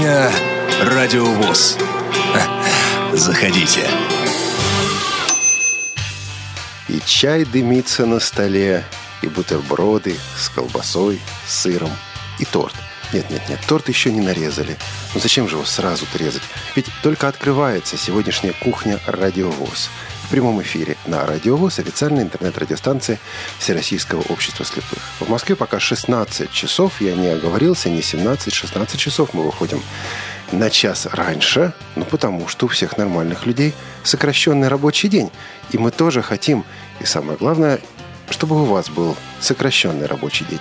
[0.00, 0.32] Кухня
[0.80, 1.76] Радиовоз.
[3.12, 3.86] Заходите.
[6.88, 8.82] И чай дымится на столе,
[9.20, 11.90] и бутерброды с колбасой, с сыром,
[12.38, 12.74] и торт.
[13.12, 14.78] Нет, нет, нет, торт еще не нарезали.
[15.12, 16.44] Ну зачем же его сразу-то резать?
[16.76, 19.90] Ведь только открывается сегодняшняя кухня «Радиовоз»
[20.30, 23.18] в прямом эфире на «Радиовоз» официальной интернет-радиостанции
[23.58, 25.00] Всероссийского общества слепых.
[25.18, 29.82] В Москве пока 16 часов, я не оговорился, не 17, 16 часов мы выходим
[30.52, 33.74] на час раньше, ну потому что у всех нормальных людей
[34.04, 35.32] сокращенный рабочий день.
[35.72, 36.64] И мы тоже хотим,
[37.00, 37.80] и самое главное,
[38.30, 40.60] чтобы у вас был сокращенный рабочий день.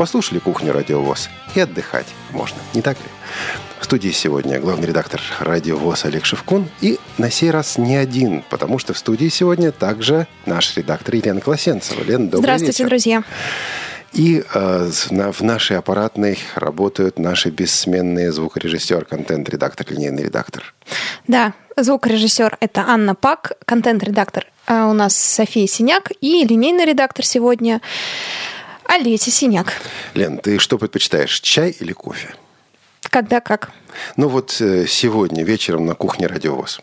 [0.00, 3.04] Послушали кухню Радио ВОЗ и отдыхать можно, не так ли?
[3.80, 6.70] В студии сегодня главный редактор Радио ВОЗ Олег Шевкун.
[6.80, 11.42] И на сей раз не один, потому что в студии сегодня также наш редактор Елена
[11.42, 12.02] Колосенцева.
[12.02, 12.88] Лена, добрый Здравствуйте, вечер.
[12.88, 13.22] друзья.
[14.14, 20.72] И э, в нашей аппаратной работают наши бессменные звукорежиссер, контент-редактор, линейный редактор.
[21.28, 27.80] Да, звукорежиссер– это Анна Пак, контент-редактор а у нас София Синяк и линейный редактор сегодня
[28.90, 29.72] Олеся Синяк.
[30.14, 32.34] Лен, ты что предпочитаешь, чай или кофе?
[33.08, 33.70] Когда как?
[34.16, 36.80] Ну вот э, сегодня вечером на кухне Радиовоз.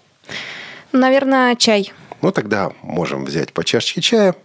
[0.94, 1.92] Наверное, чай.
[2.22, 4.36] Ну тогда можем взять по чашечке чая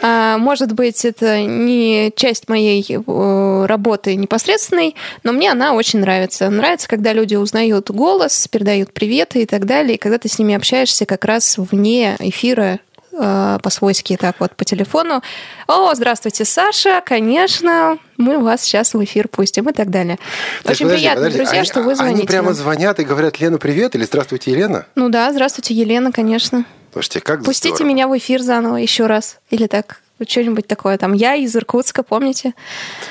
[0.00, 6.48] А, Может быть, это не часть моей э, работы непосредственной, но мне она очень нравится.
[6.50, 10.54] Нравится, когда люди узнают голос, передают приветы и так далее, и когда ты с ними
[10.54, 12.78] общаешься как раз вне эфира
[13.18, 15.22] э, по-свойски так вот по телефону.
[15.66, 20.18] О, здравствуйте, Саша, конечно, мы вас сейчас в эфир пустим и так далее.
[20.62, 21.38] Так, Очень подожди, приятно, подожди.
[21.38, 22.18] друзья, Они- что вы звоните.
[22.18, 24.86] Они прямо звонят и говорят, Лена, привет, или здравствуйте, Елена.
[24.94, 26.64] Ну да, здравствуйте, Елена, конечно.
[26.92, 27.88] Слушайте, как Пустите здорово.
[27.92, 29.38] меня в эфир заново еще раз.
[29.50, 30.98] Или так, вот что-нибудь такое.
[30.98, 32.54] Там я из Иркутска, помните?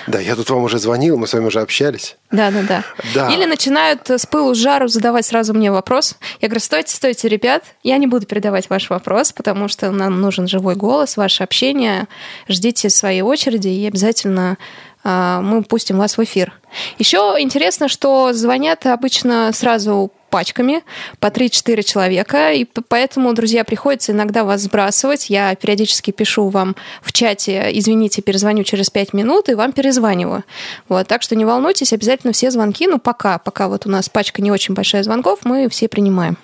[0.08, 2.18] Да, я тут вам уже звонил, мы с вами уже общались.
[2.32, 2.84] Да, да, да.
[3.14, 3.34] Да.
[3.34, 6.16] Или начинают с пылу с жару задавать сразу мне вопрос.
[6.42, 10.48] Я говорю, стойте, стойте, ребят, я не буду передавать ваш вопрос, потому что нам нужен
[10.48, 12.08] живой голос, ваше общение.
[12.50, 14.58] Ждите своей очереди и обязательно
[15.04, 16.54] а, мы пустим вас в эфир.
[17.00, 20.84] Еще интересно, что звонят обычно сразу пачками
[21.20, 25.32] по 3-4 человека, и поэтому, друзья, приходится иногда вас сбрасывать.
[25.32, 30.44] Я периодически пишу вам в чате, извините, перезвоню через 5 минут, и вам перезваниваю.
[30.90, 34.44] Вот, так что не волнуйтесь, обязательно все звонки, ну пока, пока вот у нас пачка
[34.44, 36.38] не очень большая звонков, мы все принимаем.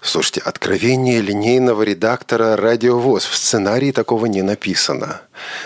[0.00, 3.26] Слушайте, откровение линейного редактора «Радиовоз».
[3.26, 5.20] В сценарии такого не написано.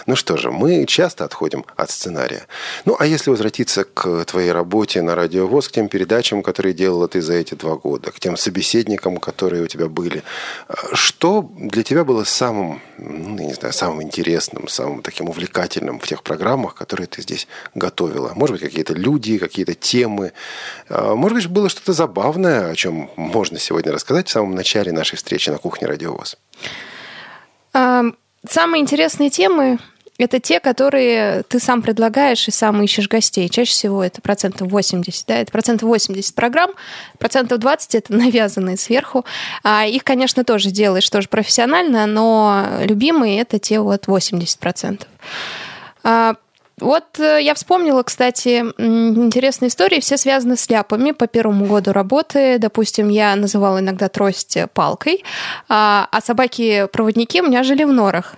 [0.06, 2.47] Ну что же, мы часто отходим от сценария.
[2.85, 7.20] Ну, а если возвратиться к твоей работе на «Радиовоз», к тем передачам, которые делала ты
[7.20, 10.23] за эти два года, к тем собеседникам, которые у тебя были,
[10.69, 16.06] э, что для тебя было самым, ну, не знаю, самым интересным, самым таким увлекательным в
[16.06, 18.32] тех программах, которые ты здесь готовила?
[18.35, 20.32] Может быть, какие-то люди, какие-то темы?
[20.88, 25.17] А, Может быть, было что-то забавное, о чем можно сегодня рассказать в самом начале нашей
[25.17, 26.37] встречи на кухне «Радиовоз».
[27.73, 28.05] А,
[28.46, 29.79] Самые интересные темы
[30.19, 33.49] это те, которые ты сам предлагаешь и сам ищешь гостей.
[33.49, 36.73] Чаще всего это процентов 80, да, это процентов 80 программ,
[37.19, 39.25] процентов 20 это навязанные сверху.
[39.62, 45.08] А их, конечно, тоже делаешь тоже профессионально, но любимые это те вот 80 процентов.
[46.81, 52.59] Вот э, я вспомнила, кстати, интересные истории, все связаны с ляпами по первому году работы.
[52.59, 55.25] Допустим, я называла иногда трость палкой,
[55.69, 58.35] а, а собаки-проводники у меня жили в норах.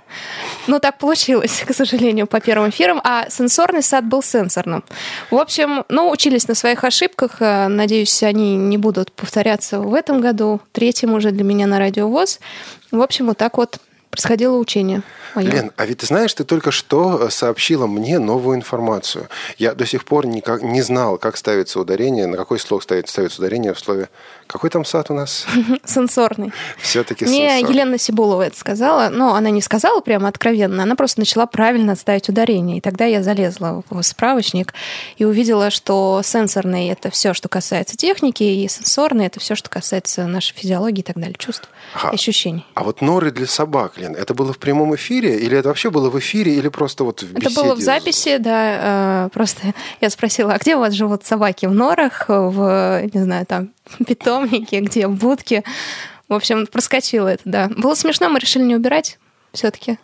[0.67, 3.01] Ну, так получилось, к сожалению, по первым эфирам.
[3.05, 4.85] А сенсорный сад был сенсорным.
[5.31, 7.37] В общем, ну, учились на своих ошибках.
[7.41, 10.61] Э, надеюсь, они не будут повторяться в этом году.
[10.73, 12.41] Третьим уже для меня на радио ВОЗ.
[12.91, 13.79] В общем, вот так вот
[14.11, 15.03] происходило учение.
[15.35, 15.51] Мое.
[15.51, 19.29] Лен, а ведь ты знаешь, ты только что э, сообщила мне новую информацию.
[19.59, 23.41] Я до сих пор никак не знал, как ставится ударение, на какой слог ставится, ставится
[23.41, 24.09] ударение в слове
[24.51, 25.47] какой там сад у нас?
[25.85, 26.53] Сенсорный.
[26.79, 31.47] Все-таки Мне Елена Сибулова это сказала, но она не сказала прямо откровенно, она просто начала
[31.47, 32.79] правильно ставить ударение.
[32.79, 34.75] И тогда я залезла в справочник
[35.19, 40.27] и увидела, что сенсорный– это все, что касается техники, и сенсорный– это все, что касается
[40.27, 42.11] нашей физиологии и так далее, чувств, ага.
[42.11, 42.67] ощущений.
[42.75, 46.11] А вот норы для собак, Лен, это было в прямом эфире или это вообще было
[46.11, 47.52] в эфире или просто вот в беседе?
[47.52, 49.26] Это было в записи, да.
[49.26, 51.67] Э, просто я спросила, а где у вас живут собаки?
[51.67, 53.70] В норах, в, не знаю, там,
[54.06, 55.62] питомнике, где в будке.
[56.29, 57.70] В общем, проскочило это, да.
[57.76, 59.19] Было смешно, мы решили не убирать
[59.52, 59.99] все-таки.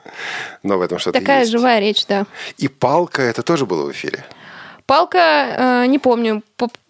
[0.63, 1.53] Но в этом что-то Такая есть.
[1.53, 2.27] живая речь, да.
[2.59, 4.25] И палка, это тоже было в эфире?
[4.87, 6.43] Палка, э, не помню,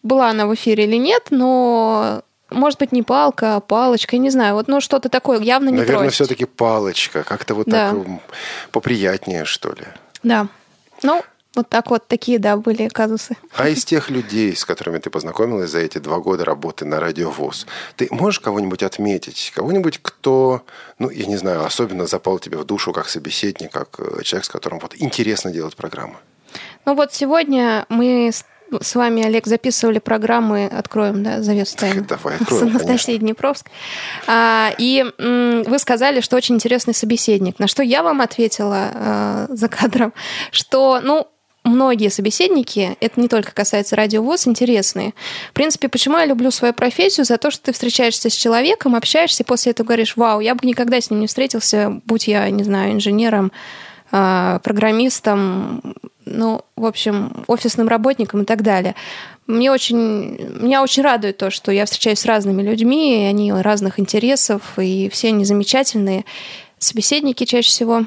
[0.02, 4.30] была она в эфире или нет, но может быть, не палка, а палочка, я не
[4.30, 7.90] знаю, вот ну что-то такое, явно не Наверное, все-таки палочка, как-то вот да.
[7.90, 7.98] так
[8.72, 9.84] поприятнее, что ли.
[10.22, 10.48] Да.
[11.02, 11.22] Ну,
[11.56, 13.36] вот так вот такие, да, были казусы.
[13.54, 17.66] А из тех людей, с которыми ты познакомилась за эти два года работы на радиовоз,
[17.96, 19.52] ты можешь кого-нибудь отметить?
[19.54, 20.62] Кого-нибудь, кто,
[20.98, 24.50] ну, я не знаю, особенно запал тебе в душу как собеседник, как э, человек, с
[24.50, 26.16] которым вот интересно делать программы?
[26.84, 28.30] Ну вот сегодня мы
[28.80, 32.02] с вами, Олег, записывали программы, откроем, да, завесу тайны.
[32.08, 33.72] Давай, откроем, С Анастасией Днепровской.
[34.26, 37.58] А, и м, вы сказали, что очень интересный собеседник.
[37.58, 40.12] На что я вам ответила а, за кадром,
[40.50, 41.28] что, ну,
[41.66, 45.14] многие собеседники, это не только касается радиовоз, интересные.
[45.50, 47.26] В принципе, почему я люблю свою профессию?
[47.26, 50.66] За то, что ты встречаешься с человеком, общаешься, и после этого говоришь, вау, я бы
[50.66, 53.52] никогда с ним не встретился, будь я, не знаю, инженером,
[54.12, 55.94] а, программистом,
[56.26, 58.94] ну, в общем, офисным работником и так далее.
[59.46, 64.00] Мне очень, меня очень радует то, что я встречаюсь с разными людьми, и они разных
[64.00, 66.24] интересов, и все они замечательные.
[66.78, 68.04] Собеседники чаще всего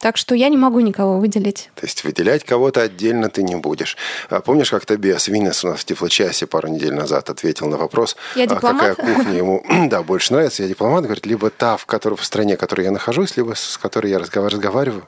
[0.00, 1.70] так что я не могу никого выделить.
[1.74, 3.98] То есть выделять кого-то отдельно ты не будешь.
[4.30, 8.16] А помнишь, как Тобиас Винес у нас в Тифлочасе пару недель назад ответил на вопрос,
[8.34, 10.62] я а какая кухня ему да, больше нравится?
[10.62, 13.76] Я дипломат, говорит, либо та, в, которой, в стране, в которой я нахожусь, либо с
[13.76, 15.06] которой я разговариваю.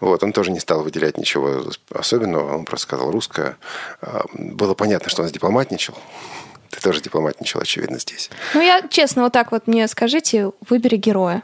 [0.00, 3.56] Вот, он тоже не стал выделять ничего особенного, он просто сказал русская.
[4.02, 5.94] А, было понятно, что он дипломатничал.
[6.70, 8.30] Ты тоже дипломатничал, очевидно, здесь.
[8.54, 11.42] Ну, я честно, вот так вот мне скажите, выбери героя.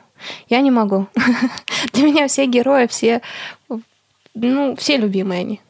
[0.48, 1.06] Я не могу.
[1.92, 3.20] Для меня все герои, все,
[4.34, 5.60] ну, все любимые они.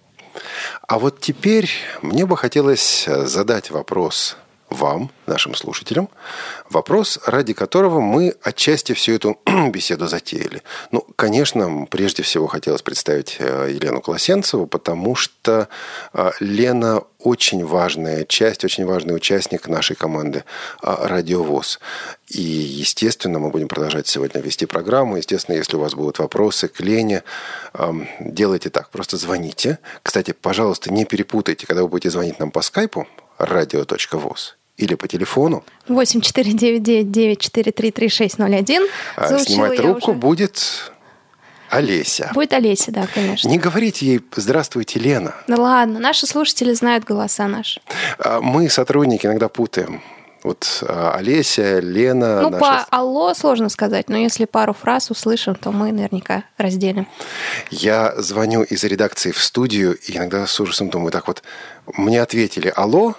[0.86, 1.70] А вот теперь
[2.02, 4.36] мне бы хотелось задать вопрос
[4.70, 6.08] вам, нашим слушателям,
[6.68, 9.38] вопрос, ради которого мы отчасти всю эту
[9.70, 10.62] беседу затеяли.
[10.90, 15.68] Ну, конечно, прежде всего хотелось представить э, Елену Колосенцеву, потому что
[16.12, 20.44] э, Лена очень важная часть, очень важный участник нашей команды
[20.82, 21.80] э, «Радиовоз».
[22.28, 25.16] И, естественно, мы будем продолжать сегодня вести программу.
[25.16, 27.22] Естественно, если у вас будут вопросы к Лене,
[27.74, 29.78] эм, делайте так, просто звоните.
[30.02, 33.06] Кстати, пожалуйста, не перепутайте, когда вы будете звонить нам по скайпу,
[33.44, 35.64] radio.voz или по телефону.
[35.88, 38.88] 8499-943-3601.
[39.16, 40.18] А снимать трубку уже...
[40.18, 40.92] будет
[41.70, 42.30] Олеся.
[42.34, 43.48] Будет Олеся, да, конечно.
[43.48, 45.34] Не говорите ей «Здравствуйте, Лена».
[45.48, 47.80] Ну ладно, наши слушатели знают голоса наши.
[48.18, 50.02] А, мы, сотрудники, иногда путаем.
[50.44, 52.42] Вот а, Олеся, Лена.
[52.42, 52.60] Ну, наша...
[52.60, 57.08] по алло сложно сказать, но если пару фраз услышим, то мы наверняка разделим.
[57.70, 61.42] Я звоню из редакции в студию и иногда с ужасом думаю, так вот,
[61.96, 63.16] мне ответили алло,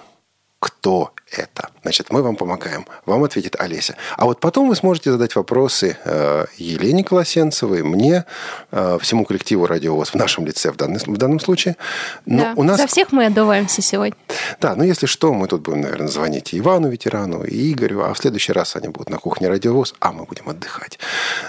[0.66, 1.70] кто это.
[1.82, 2.86] Значит, мы вам помогаем.
[3.04, 3.94] Вам ответит Олеся.
[4.16, 8.24] А вот потом вы сможете задать вопросы э, Елене Колосенцевой, мне,
[8.72, 11.76] э, всему коллективу «Радиовоз» в нашем лице в, данный, в данном случае.
[12.24, 12.78] Но да, у нас...
[12.80, 14.16] За всех мы отдуваемся сегодня.
[14.60, 18.12] Да, но если что, мы тут будем, наверное, звонить и Ивану ветерану, и Игорю, а
[18.12, 20.98] в следующий раз они будут на кухне «Радиовоз», а мы будем отдыхать,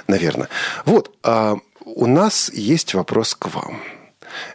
[0.08, 0.48] наверное.
[0.86, 1.56] Вот, э,
[1.86, 3.82] у нас есть вопрос к вам.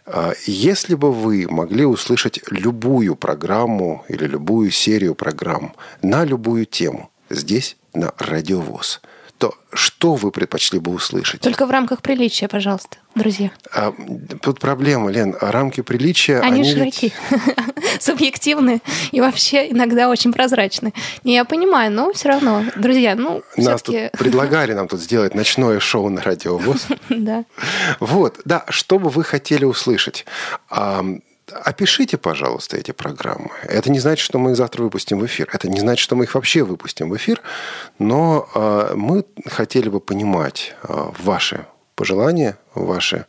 [0.05, 7.09] А, если бы вы могли услышать любую программу или любую серию программ на любую тему
[7.29, 9.01] здесь, на Радиовоз,
[9.43, 11.41] то что вы предпочли бы услышать?
[11.41, 13.51] Только в рамках приличия, пожалуйста, друзья.
[13.73, 13.93] А,
[14.41, 16.39] тут проблема, Лен, рамки приличия...
[16.39, 17.11] Они, они широки,
[17.99, 18.81] субъективны
[19.11, 20.93] и вообще иногда очень прозрачны.
[21.25, 25.81] Не, я понимаю, но все равно, друзья, ну, Нас тут предлагали нам тут сделать ночное
[25.81, 26.87] шоу на радио ВОЗ.
[27.09, 27.43] Да.
[27.99, 30.25] Вот, да, что бы вы хотели услышать?
[31.51, 33.51] Опишите, пожалуйста, эти программы.
[33.63, 35.49] Это не значит, что мы их завтра выпустим в эфир.
[35.51, 37.41] Это не значит, что мы их вообще выпустим в эфир.
[37.99, 43.25] Но э, мы хотели бы понимать э, ваши пожелания, ваши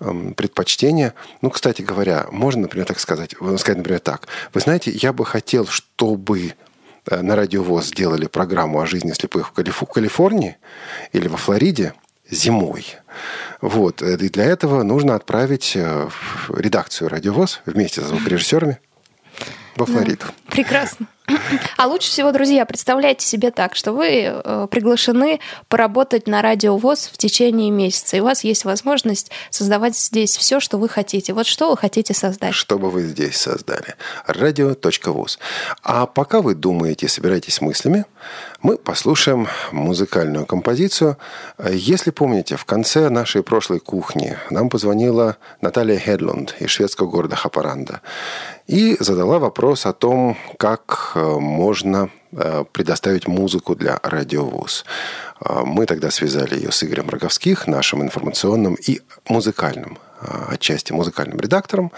[0.00, 1.14] э, предпочтения.
[1.40, 4.26] Ну, кстати говоря, можно, например, так сказать, сказать, например, так.
[4.52, 6.54] Вы знаете, я бы хотел, чтобы
[7.08, 10.56] на радиовоз сделали программу о жизни слепых в Калифорнии
[11.12, 11.94] или во Флориде
[12.30, 12.86] зимой.
[13.60, 14.02] Вот.
[14.02, 16.08] Э, и для этого нужно отправить э,
[16.48, 18.78] редакцию «Радиовоз» вместе с звукорежиссерами
[19.76, 20.26] во Флориду.
[20.26, 21.06] Да, прекрасно.
[21.76, 27.10] А лучше всего, друзья, представляйте себе так, что вы э, приглашены поработать на радио ВОЗ
[27.12, 31.32] в течение месяца, и у вас есть возможность создавать здесь все, что вы хотите.
[31.32, 32.54] Вот что вы хотите создать?
[32.54, 33.96] Что бы вы здесь создали?
[34.26, 35.38] Радио.ВОЗ.
[35.82, 38.04] А пока вы думаете, собираетесь мыслями,
[38.62, 41.18] мы послушаем музыкальную композицию.
[41.70, 48.00] Если помните, в конце нашей прошлой кухни нам позвонила Наталья Хедлунд из шведского города Хапаранда
[48.66, 54.84] и задала вопрос о том, как э, можно э, предоставить музыку для радиовуз.
[55.40, 59.98] Э, мы тогда связали ее с Игорем Роговских, нашим информационным и музыкальным
[60.48, 61.92] отчасти музыкальным редактором.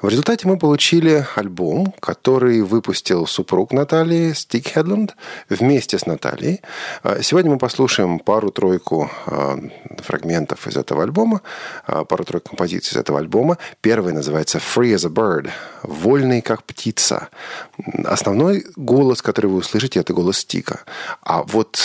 [0.00, 5.16] В результате мы получили альбом, который выпустил супруг Натальи, Стик Хедланд,
[5.48, 6.60] вместе с Натальей.
[7.02, 9.58] А, сегодня мы послушаем пару-тройку а,
[9.98, 11.42] фрагментов из этого альбома,
[11.86, 13.58] пару-тройку композиций из этого альбома.
[13.80, 15.50] Первый называется «Free as a Bird»–
[15.82, 17.28] «Вольный как птица».
[18.04, 20.80] Основной голос, который вы услышите, это голос Стика.
[21.22, 21.78] А вот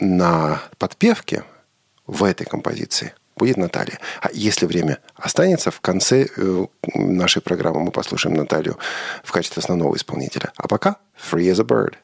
[0.00, 1.44] на подпевке
[2.06, 3.98] в этой композиции– будет Наталья.
[4.20, 8.78] А если время останется, в конце э, нашей программы мы послушаем Наталью
[9.22, 10.52] в качестве основного исполнителя.
[10.56, 10.96] А пока
[11.30, 11.96] «Free as a Bird».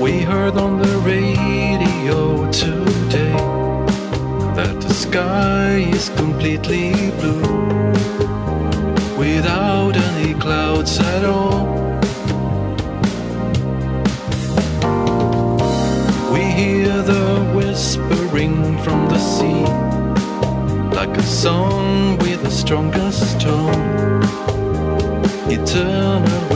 [0.00, 0.91] We heard on the
[5.72, 7.40] sky is completely blue
[9.18, 11.64] without any clouds at all.
[16.32, 17.26] We hear the
[17.56, 19.64] whispering from the sea
[20.98, 24.22] like a song with the strongest tone,
[25.58, 26.51] eternal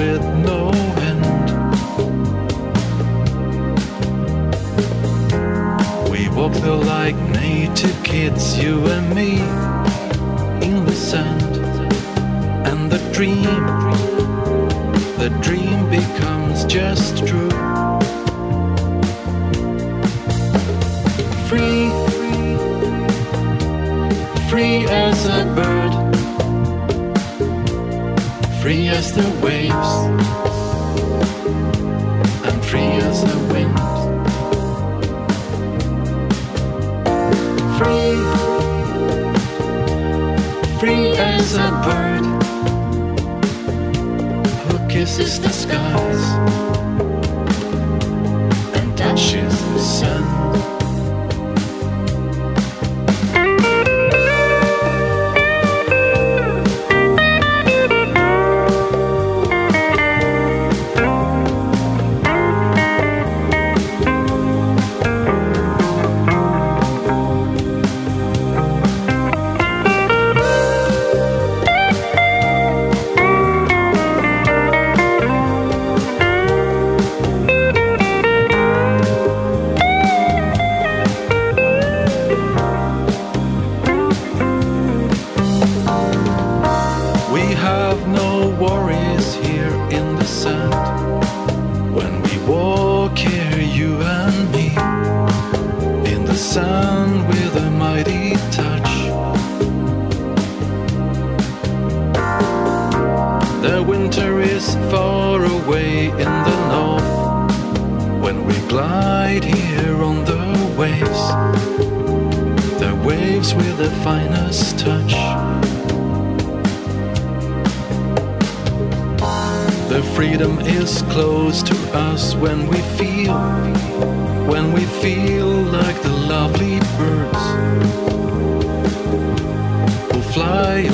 [6.49, 9.33] walk like native kids, you and me,
[10.65, 11.43] in the sand.
[12.67, 13.43] And the dream,
[15.19, 17.51] the dream becomes just true.
[21.49, 21.91] Free,
[24.49, 25.93] free as a bird,
[28.61, 30.46] free as the waves,
[45.07, 46.66] faces disguise.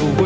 [0.01, 0.22] Away.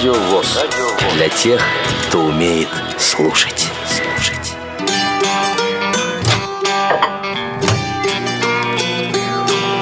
[0.00, 0.58] Радио ВОЗ.
[1.14, 1.60] Для тех,
[2.08, 3.68] кто умеет слушать.
[3.86, 4.54] Слушать.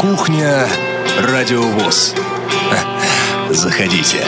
[0.01, 0.67] Кухня
[1.21, 2.15] Радио ВОЗ.
[3.51, 4.25] Заходите.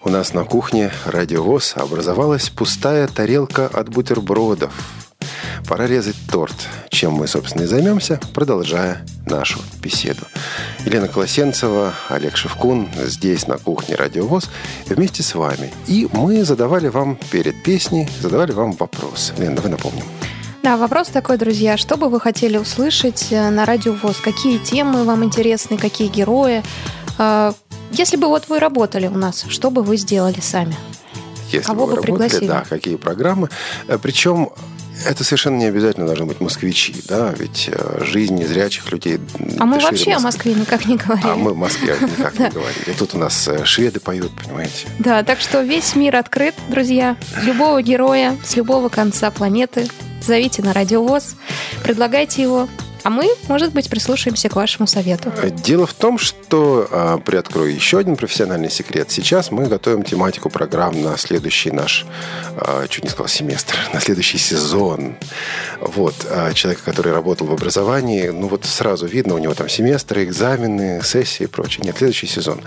[0.00, 4.72] У нас на кухне радиовоз образовалась пустая тарелка от бутербродов.
[5.68, 6.56] Пора резать торт,
[6.88, 10.22] чем мы, собственно, и займемся, продолжая нашу беседу.
[10.84, 14.50] Елена Колосенцева, Олег Шевкун здесь, на кухне Радиовоз,
[14.86, 15.72] вместе с вами.
[15.86, 19.32] И мы задавали вам перед песней, задавали вам вопрос.
[19.38, 20.04] Лена, давай напомним.
[20.62, 21.76] Да, вопрос такой, друзья.
[21.76, 24.16] Что бы вы хотели услышать э, на Радио ВОЗ?
[24.22, 26.62] Какие темы вам интересны, какие герои?
[27.18, 27.52] Э,
[27.92, 30.74] Если бы вот вы работали у нас, что бы вы сделали сами?
[31.50, 32.46] Если Кого вы бы работали, пригласили?
[32.48, 33.48] да, какие программы.
[33.88, 34.50] Э, Причем
[35.06, 39.20] это совершенно не обязательно должны быть москвичи, да, ведь э, жизнь незрячих людей
[39.58, 40.52] А мы вообще о Москвы.
[40.52, 41.28] Москве никак не говорили.
[41.28, 42.92] А мы в Москве никак не говорили.
[42.98, 44.88] Тут у нас э, шведы поют, понимаете?
[44.98, 47.16] Да, так что весь мир открыт, друзья.
[47.42, 49.88] Любого героя с любого конца планеты
[50.22, 51.36] зовите на радиовоз,
[51.82, 52.68] предлагайте его,
[53.02, 55.32] а мы, может быть, прислушаемся к вашему совету.
[55.64, 61.02] Дело в том, что, а, приоткрою еще один профессиональный секрет, сейчас мы готовим тематику программ
[61.02, 62.06] на следующий наш,
[62.56, 65.16] а, чуть не сказал семестр, на следующий сезон.
[65.80, 70.24] Вот, а, человека, который работал в образовании, ну вот сразу видно, у него там семестры,
[70.24, 71.84] экзамены, сессии и прочее.
[71.84, 72.60] Нет, следующий сезон.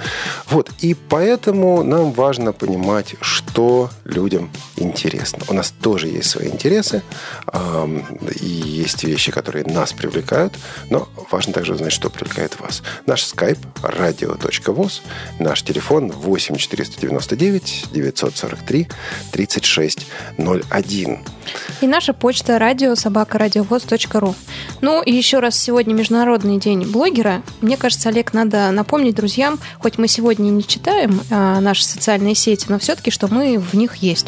[0.50, 5.40] Вот, и поэтому нам важно понимать, что людям интересно.
[5.48, 7.04] У нас тоже есть свои интересы,
[8.42, 10.25] и есть вещи, которые нас привлекают,
[10.90, 12.84] но важно также узнать, что привлекает вас.
[13.06, 15.02] Наш скайп radio.voz,
[15.40, 18.88] наш телефон 8 499 943
[19.32, 20.08] 36
[20.38, 21.20] 01.
[21.82, 24.36] И наша почта радио собакарадиовоз.ру.
[24.82, 27.42] Ну и еще раз, сегодня Международный день блогера.
[27.62, 32.66] Мне кажется, Олег, надо напомнить друзьям, хоть мы сегодня не читаем а, наши социальные сети,
[32.70, 34.28] но все-таки, что мы в них есть.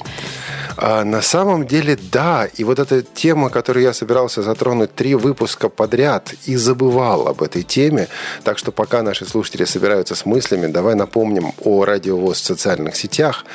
[0.77, 2.45] А на самом деле, да.
[2.45, 7.63] И вот эта тема, которую я собирался затронуть три выпуска подряд и забывал об этой
[7.63, 8.09] теме.
[8.43, 13.45] Так что пока наши слушатели собираются с мыслями, давай напомним о радиовоз в социальных сетях.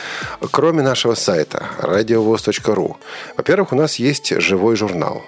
[0.51, 2.97] Кроме нашего сайта радиовоз.ру.
[3.37, 5.23] Во-первых, у нас есть живой журнал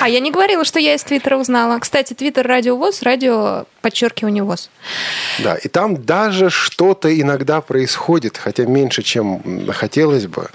[0.00, 1.78] А я не говорила, что я из Твиттера узнала.
[1.78, 4.70] Кстати, Твиттер Радио ВОЗ, радио подчеркивание ВОЗ.
[5.38, 10.48] Да, и там даже что-то иногда происходит, хотя меньше, чем хотелось бы.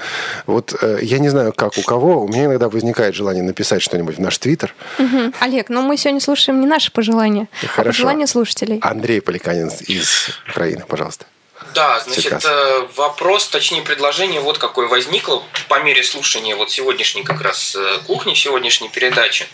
[0.47, 4.17] Вот э, я не знаю, как у кого, у меня иногда возникает желание написать что-нибудь
[4.17, 4.73] в наш Твиттер.
[4.97, 5.33] Мгм.
[5.39, 8.03] Олег, но мы сегодня слушаем не наши пожелания, а Хорошо.
[8.03, 8.79] пожелания слушателей.
[8.81, 11.25] Андрей Поликанин из Украины, пожалуйста.
[11.73, 12.45] Да, значит, Сейчас.
[12.45, 17.99] э, вопрос, точнее, предложение вот какое возникло по мере слушания вот сегодняшней как раз э,
[18.07, 19.47] кухни, сегодняшней передачи.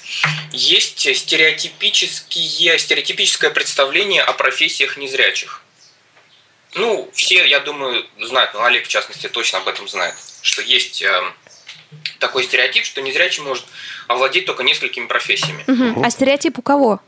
[0.52, 5.62] Есть стереотипические, стереотипическое представление о профессиях незрячих.
[6.76, 11.02] Ну, все, я думаю, знают, ну, Олег, в частности, точно об этом знает, что есть
[11.02, 11.22] э,
[12.20, 13.66] такой стереотип, что незрячий может
[14.08, 15.64] овладеть только несколькими профессиями.
[15.68, 16.04] Мгм.
[16.04, 17.00] А стереотип у кого?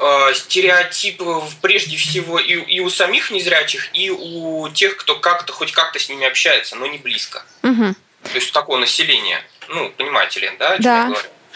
[0.00, 5.52] Э, стереотип э, прежде всего и, и у самих незрячих, и у тех, кто как-то
[5.52, 7.42] хоть как-то с ними общается, но не близко.
[7.62, 7.96] Мгм.
[8.22, 9.42] То есть у такого населения.
[9.68, 11.12] Ну, понимаете, Лен, да, Да.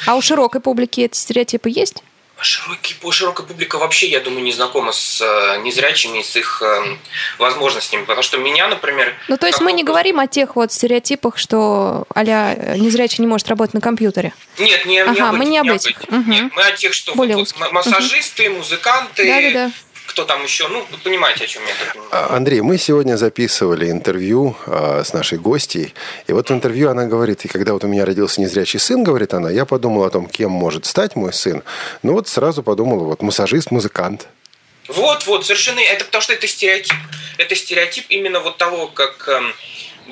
[0.06, 2.02] А у широкой публики эти стереотипы есть?
[2.42, 6.96] Широкий, широкая публика вообще, я думаю, не знакома с э, незрячими, с их э,
[7.38, 8.02] возможностями.
[8.02, 9.14] Потому что меня, например...
[9.28, 13.26] Ну, то есть мы не говорим о тех вот стереотипах, что а-ля э, незрячий не
[13.28, 14.32] может работать на компьютере.
[14.58, 16.00] Нет, не, не Ага, об мы этих, не об об этих.
[16.00, 16.10] этих.
[16.10, 16.30] Мгм.
[16.30, 19.70] Нет, мы о тех, что Более вот, м- массажисты, музыканты, Да-да-да.
[20.12, 22.32] Кто там еще, ну, вы понимаете, о чем я так понимаю.
[22.34, 25.94] Андрей, мы сегодня записывали интервью а, с нашей гостьей,
[26.26, 29.32] и вот в интервью она говорит, и когда вот у меня родился незрячий сын, говорит
[29.32, 31.62] она, я подумала о том, кем может стать мой сын,
[32.02, 34.28] ну вот сразу подумала, вот массажист, музыкант.
[34.88, 35.80] Вот, вот, совершенно.
[35.80, 36.96] Это потому что это стереотип.
[37.38, 39.54] Это стереотип именно вот того, как эм,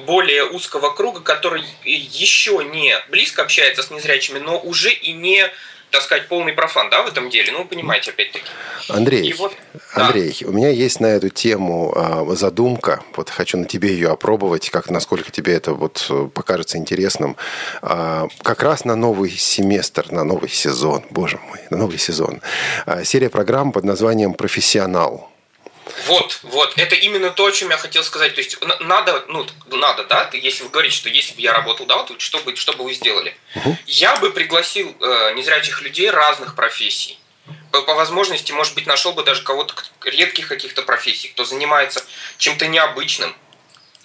[0.07, 5.51] более узкого круга, который еще не близко общается с незрячими, но уже и не,
[5.91, 7.53] так сказать, полный профан, да, в этом деле.
[7.53, 8.45] Ну, вы понимаете, опять-таки.
[8.89, 9.53] Андрей, И вот,
[9.95, 10.07] да.
[10.07, 13.03] Андрей, у меня есть на эту тему а, задумка.
[13.17, 17.37] Вот хочу на тебе ее опробовать, как насколько тебе это вот э, покажется интересным.
[17.83, 22.41] А, как раз на новый семестр, на новый сезон, боже мой, на новый сезон.
[22.87, 25.30] А, серия программ под названием «Профессионал».
[26.07, 28.35] Вот, вот, это именно то, о чем я хотел сказать.
[28.35, 31.87] То есть на- надо, ну, надо, да, если вы говорите, что если бы я работал,
[31.87, 33.37] да, вот что бы, что бы вы сделали?
[33.87, 37.19] Я бы пригласил э, незрячих людей разных профессий.
[37.73, 39.75] По, по возможности, может быть, нашел бы даже кого-то
[40.05, 42.05] редких каких-то профессий, кто занимается
[42.39, 43.35] чем-то необычным.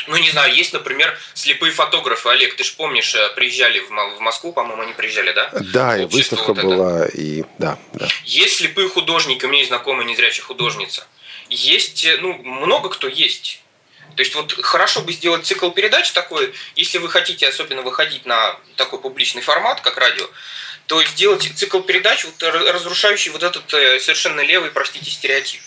[0.07, 2.29] Ну, не знаю, есть, например, слепые фотографы.
[2.29, 5.49] Олег, ты же помнишь, э, приезжали в, Мо- в Москву, по-моему, они приезжали, да?
[5.73, 8.07] Да, и выставка вот была, и да, да.
[8.23, 11.07] Есть слепые художники, у меня есть знакомая незрячая художница.
[11.49, 13.61] Есть, э, ну, много кто есть.
[14.15, 18.55] То есть вот хорошо бы сделать цикл передач такой, если вы хотите особенно выходить на
[18.77, 20.25] такой публичный формат, как радио,
[20.87, 25.61] то сделать цикл передач, вот, разрушающий вот этот э, совершенно левый, простите, стереотип.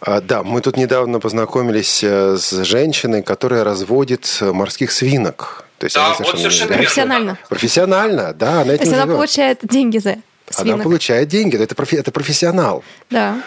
[0.00, 5.64] А, да, мы тут недавно познакомились э, с женщиной, которая разводит морских свинок.
[5.78, 6.78] То есть Да, она вот совершенно совершенно незрячая.
[6.78, 7.38] Профессионально.
[7.48, 9.16] Профессионально, да, она То есть она живет.
[9.16, 10.22] получает деньги за Она
[10.54, 10.82] свинок.
[10.82, 12.82] получает деньги, это, профи- это профессионал.
[13.10, 13.40] Да.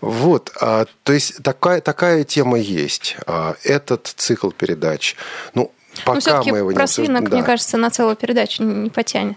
[0.00, 3.16] Вот, а, то есть такая, такая тема есть.
[3.26, 5.16] А, этот цикл передач,
[5.54, 5.72] ну,
[6.04, 7.36] пока Но все-таки мы его не про обсужд- свинок, да.
[7.36, 9.36] мне кажется, на целую передачу не не потянет.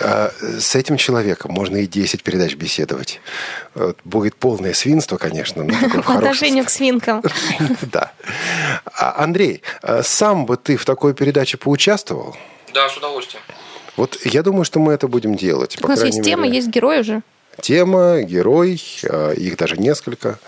[0.00, 3.20] А, С этим человеком можно и 10 передач беседовать.
[3.74, 5.64] Вот, Будет полное свинство, конечно.
[5.64, 7.22] но По отношению к свинкам.
[7.82, 8.12] Да.
[8.94, 12.34] А, Андрей, а сам бы ты в такой передаче поучаствовал?
[12.72, 13.42] Да, с удовольствием.
[13.96, 15.76] Вот я думаю, что мы это будем делать.
[15.82, 17.22] У нас есть тема, есть герой уже.
[17.60, 20.38] Тема, герой, а, их даже несколько.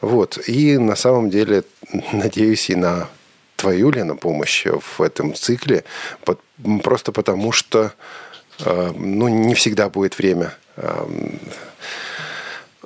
[0.00, 0.38] Вот.
[0.46, 1.64] И на самом деле,
[2.12, 3.08] надеюсь, и на
[3.56, 5.84] твою, Лена, помощь в этом цикле.
[6.82, 7.92] Просто потому, что
[8.60, 10.54] а, ну, не всегда будет время.
[10.76, 11.08] А,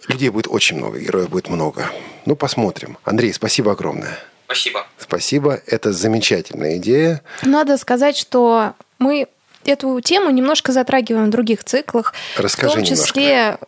[0.08, 1.90] Людей будет очень много, героев будет много.
[2.26, 2.96] Ну, посмотрим.
[3.04, 4.16] Андрей, спасибо огромное.
[4.46, 4.86] Спасибо.
[4.98, 7.22] Спасибо, это замечательная идея.
[7.42, 9.26] Надо сказать, что мы
[9.68, 12.14] эту тему немножко затрагиваем в других циклах.
[12.36, 13.58] Расскажи В том числе,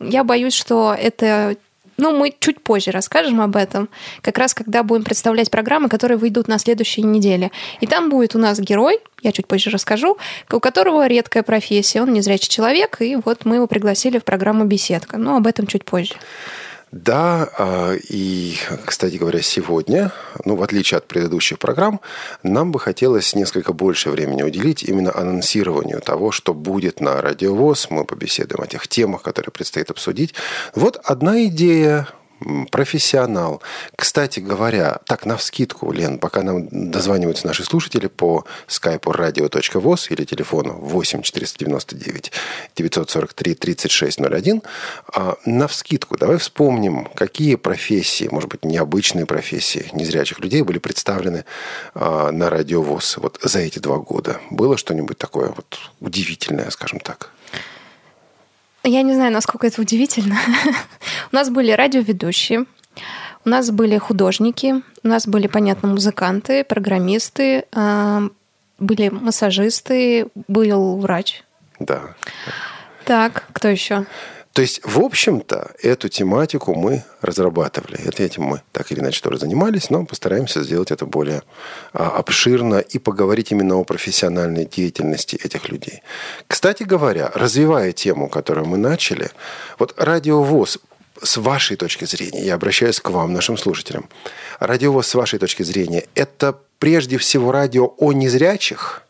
[0.00, 1.56] я боюсь, что это...
[2.00, 3.88] Ну, мы чуть позже расскажем об этом,
[4.20, 7.50] как раз когда будем представлять программы, которые выйдут на следующей неделе.
[7.80, 10.16] И там будет у нас герой, я чуть позже расскажу,
[10.52, 15.16] у которого редкая профессия, он незрячий человек, и вот мы его пригласили в программу «Беседка».
[15.18, 16.14] Но об этом чуть позже.
[16.90, 20.10] Да, а, и, кстати говоря, сегодня,
[20.44, 22.00] ну, в отличие от предыдущих программ,
[22.42, 27.90] нам бы хотелось несколько больше времени уделить именно анонсированию того, что будет на Радиовоз.
[27.90, 30.34] Мы побеседуем о тех темах, которые предстоит обсудить.
[30.74, 32.08] Вот одна идея
[32.70, 33.62] профессионал.
[33.96, 40.24] Кстати говоря, так, на вскидку, Лен, пока нам дозваниваются наши слушатели по скайпу radio.voz или
[40.24, 42.32] телефону 8 499
[42.76, 44.62] 943 3601,
[45.44, 51.44] на вскидку давай вспомним, какие профессии, может быть, необычные профессии незрячих людей были представлены
[51.94, 54.40] а, на радиовоз вот за эти два года.
[54.50, 57.30] Было что-нибудь такое вот удивительное, скажем так?
[58.88, 60.38] Я не знаю, насколько это удивительно.
[61.32, 62.64] у нас были радиоведущие,
[63.44, 68.22] у нас были художники, у нас были, понятно, музыканты, программисты, а,
[68.78, 71.44] были массажисты, был врач.
[71.78, 72.14] Да.
[73.04, 74.06] Так, кто еще?
[74.52, 77.98] То есть, в общем-то, эту тематику мы разрабатывали.
[78.04, 81.42] Это этим мы так или иначе тоже занимались, но постараемся сделать это более
[81.92, 86.02] а, обширно и поговорить именно о профессиональной деятельности этих людей.
[86.46, 89.30] Кстати говоря, развивая тему, которую мы начали,
[89.78, 90.78] вот радиовоз
[91.22, 94.08] с вашей точки зрения, я обращаюсь к вам, нашим слушателям,
[94.60, 99.02] радиовоз с вашей точки зрения, это прежде всего радио о незрячих–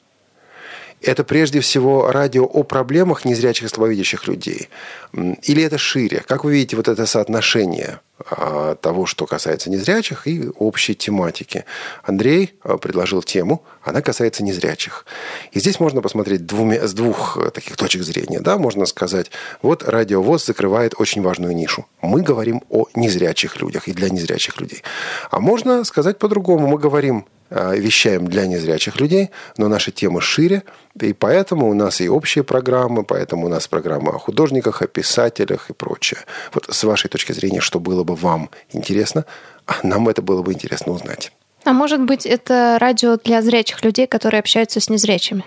[1.01, 4.69] это прежде всего радио о проблемах незрячих и слабовидящих людей?
[5.13, 6.23] Или это шире?
[6.27, 11.65] Как вы видите вот это соотношение а, того, что касается незрячих и общей тематики?
[12.03, 15.07] Андрей а, предложил тему, она касается незрячих.
[15.53, 18.41] И здесь можно посмотреть двумя, с двух э, таких точек зрения.
[18.41, 18.59] Да?
[18.59, 19.31] Можно сказать,
[19.63, 21.87] вот радиовоз закрывает очень важную нишу.
[22.03, 24.83] Мы говорим о незрячих людях и для незрячих людей.
[25.31, 26.67] А можно сказать по-другому.
[26.67, 30.63] Мы говорим вещаем для незрячих людей, но наши темы шире,
[31.01, 35.71] и поэтому у нас и общие программы, поэтому у нас программы о художниках, о писателях
[35.71, 36.21] и прочее.
[36.53, 39.25] Вот с вашей точки зрения, что было бы вам интересно,
[39.67, 41.33] а нам это было бы интересно узнать.
[41.65, 45.45] А может быть, это радио для зрячих людей, которые общаются с незрячими?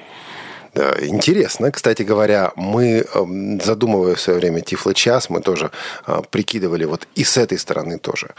[0.73, 1.71] Интересно.
[1.71, 5.71] Кстати говоря, мы, эм, задумывая в свое время Тифло-час, мы тоже
[6.07, 8.29] э, прикидывали вот и с этой стороны тоже.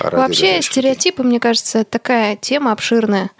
[0.00, 3.30] Вообще стереотипы, мне кажется, такая тема обширная.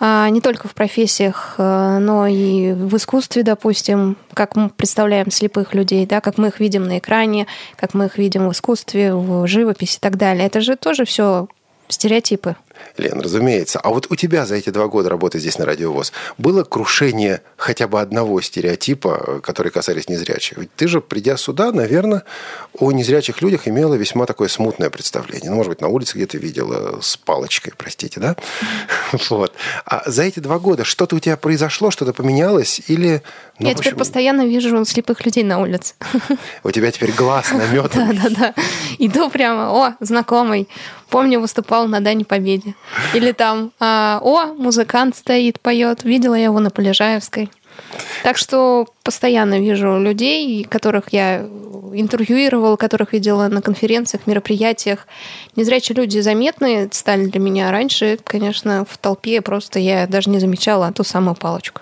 [0.00, 5.74] А, не только в профессиях, э, но и в искусстве, допустим, как мы представляем слепых
[5.74, 9.46] людей, да, как мы их видим на экране, как мы их видим в искусстве, в
[9.48, 10.46] живописи и так далее.
[10.46, 11.48] Это же тоже все
[11.88, 12.56] стереотипы.
[12.96, 13.78] Лен, разумеется.
[13.80, 17.86] А вот у тебя за эти два года работы здесь на Радиовоз было крушение хотя
[17.86, 20.58] бы одного стереотипа, который касались незрячих?
[20.58, 22.24] Ведь ты же, придя сюда, наверное,
[22.78, 25.50] о незрячих людях имела весьма такое смутное представление.
[25.50, 28.36] Ну, может быть, на улице где-то видела с палочкой, простите, да?
[29.28, 29.52] Вот.
[29.84, 32.80] А за эти два года что-то у тебя произошло, что-то поменялось?
[32.88, 33.22] Или...
[33.58, 35.94] Ну, Я теперь постоянно вижу слепых людей на улице.
[36.62, 38.16] У тебя теперь глаз наметан.
[38.16, 38.54] Да-да-да.
[38.98, 40.68] Иду прямо, о, знакомый.
[41.10, 42.74] Помню, выступал на Дане Победе.
[43.14, 46.04] Или там, а, о, музыкант стоит, поет.
[46.04, 47.50] Видела я его на Полежаевской.
[48.22, 51.46] Так что постоянно вижу людей, которых я
[51.92, 55.06] интервьюировала, которых видела на конференциях, мероприятиях.
[55.56, 57.70] Незрячие люди заметные стали для меня.
[57.70, 61.80] Раньше, конечно, в толпе просто я даже не замечала ту самую палочку.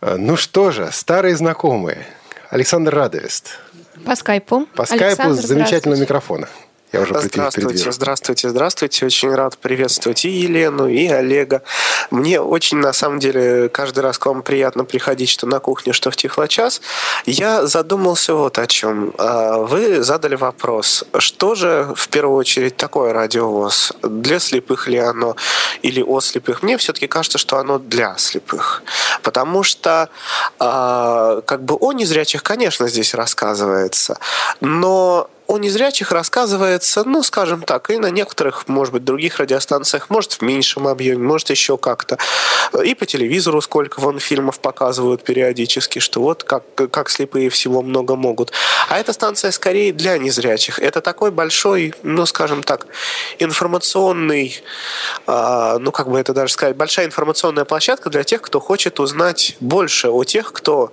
[0.00, 2.06] А, ну что же, старые знакомые.
[2.50, 3.58] Александр Радовест.
[4.04, 4.66] По скайпу.
[4.74, 6.48] По скайпу Александр, с замечательного микрофона.
[6.92, 9.06] Я уже здравствуйте, здравствуйте, здравствуйте.
[9.06, 11.62] Очень рад приветствовать и Елену, и Олега.
[12.10, 16.10] Мне очень, на самом деле, каждый раз к вам приятно приходить, что на кухне, что
[16.10, 16.82] в Тифлочас.
[17.24, 19.14] Я задумался вот о чем.
[19.16, 23.94] А, вы задали вопрос, что же в первую очередь такое радиовоз?
[24.02, 25.36] Для слепых ли оно
[25.80, 26.62] или о слепых?
[26.62, 28.82] Мне все-таки кажется, что оно для слепых.
[29.22, 30.10] Потому что
[30.58, 34.18] а, как бы о незрячих, конечно, здесь рассказывается,
[34.60, 40.32] но о незрячих рассказывается, ну, скажем так, и на некоторых, может быть, других радиостанциях, может,
[40.32, 42.16] в меньшем объеме, может, еще как-то.
[42.82, 48.16] И по телевизору сколько вон фильмов показывают периодически, что вот как, как слепые всего много
[48.16, 48.52] могут.
[48.88, 50.78] А эта станция скорее для незрячих.
[50.78, 52.86] Это такой большой, ну, скажем так,
[53.38, 54.62] информационный,
[55.26, 59.56] э, ну, как бы это даже сказать, большая информационная площадка для тех, кто хочет узнать
[59.60, 60.92] больше о тех, кто,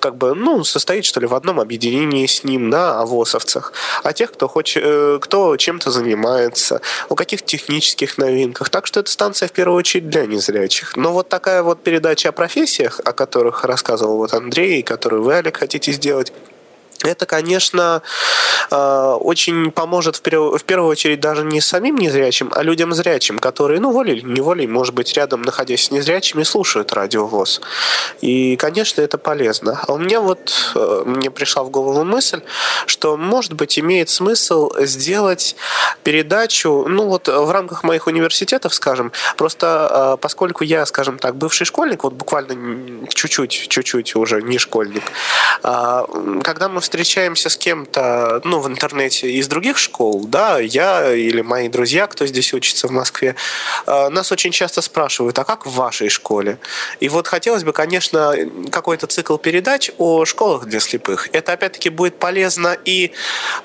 [0.00, 4.12] как бы, ну, состоит, что ли, в одном объединении с ним, да, о ВОСовцах а
[4.12, 8.70] тех, кто, хочет, э, кто чем-то занимается, о каких технических новинках.
[8.70, 10.96] Так что эта станция в первую очередь для незрячих.
[10.96, 15.34] Но вот такая вот передача о профессиях, о которых рассказывал вот Андрей, и которую вы,
[15.34, 16.32] Олег, хотите сделать,
[17.04, 18.02] это, конечно,
[18.70, 23.92] э, очень поможет в первую очередь даже не самим незрячим, а людям зрячим, которые, ну,
[23.92, 27.60] волей или неволей, может быть, рядом, находясь с незрячими, слушают радиовоз.
[28.20, 29.80] И, конечно, это полезно.
[29.86, 32.40] А у меня вот, э, мне пришла в голову мысль,
[32.86, 35.54] что, может быть, имеет смысл сделать
[36.02, 41.64] передачу, ну, вот в рамках моих университетов, скажем, просто э, поскольку я, скажем так, бывший
[41.64, 45.04] школьник, вот буквально чуть-чуть, чуть-чуть уже не школьник,
[45.62, 51.68] когда мы встречаемся с кем-то, ну, в интернете из других школ, да, я или мои
[51.68, 53.34] друзья, кто здесь учится в Москве,
[53.86, 56.58] э, нас очень часто спрашивают, а как в вашей школе?
[57.00, 58.34] И вот хотелось бы, конечно,
[58.70, 61.28] какой-то цикл передач о школах для слепых.
[61.32, 63.12] Это, опять-таки, будет полезно и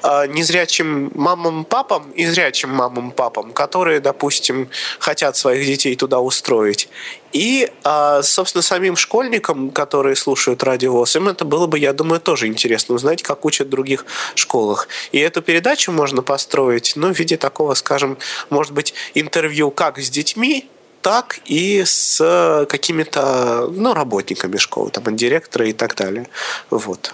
[0.03, 4.67] э, незрячим мамам, папам, и зрячим мамам, папам, которые, допустим,
[4.99, 6.89] хотят своих детей туда устроить.
[7.33, 12.47] И, а, собственно, самим школьникам, которые слушают радиовоз, им это было бы, я думаю, тоже
[12.47, 14.87] интересно узнать, как учат в других школах.
[15.11, 18.17] И эту передачу можно построить, ну, в виде такого, скажем,
[18.49, 20.69] может быть, интервью как с детьми,
[21.01, 26.29] так и с какими-то, ну, работниками школы, там, директора и так далее.
[26.69, 27.11] Вот.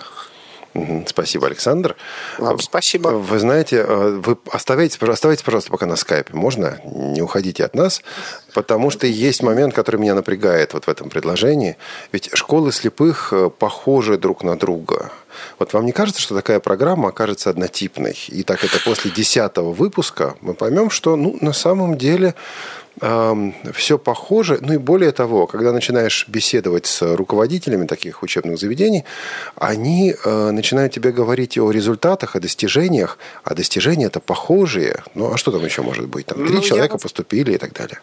[1.08, 1.95] Спасибо, Александр.
[2.38, 3.10] Вам спасибо.
[3.10, 6.34] Вы знаете, э, вы оставайтесь, оставайтесь, пожалуйста, пока на скайпе.
[6.34, 6.79] Можно?
[6.84, 8.01] Не уходите от нас.
[8.53, 11.77] Потому что есть момент, который меня напрягает вот в этом предложении.
[12.12, 15.12] Ведь школы слепых э, похожи друг на друга.
[15.58, 18.17] Вот вам не кажется, что такая программа окажется однотипной?
[18.27, 22.36] И так это после десятого выпуска мы поймем, что ну, на самом деле
[23.73, 24.59] все похоже.
[24.62, 29.05] Ну и более того, когда начинаешь беседовать с руководителями таких учебных заведений,
[29.55, 35.03] они э, начинают тебе говорить о результатах, о достижениях, а достижения это похожие.
[35.15, 36.25] Ну а что там еще может быть?
[36.25, 36.99] Там три ну, человека я...
[36.99, 37.99] поступили и так далее.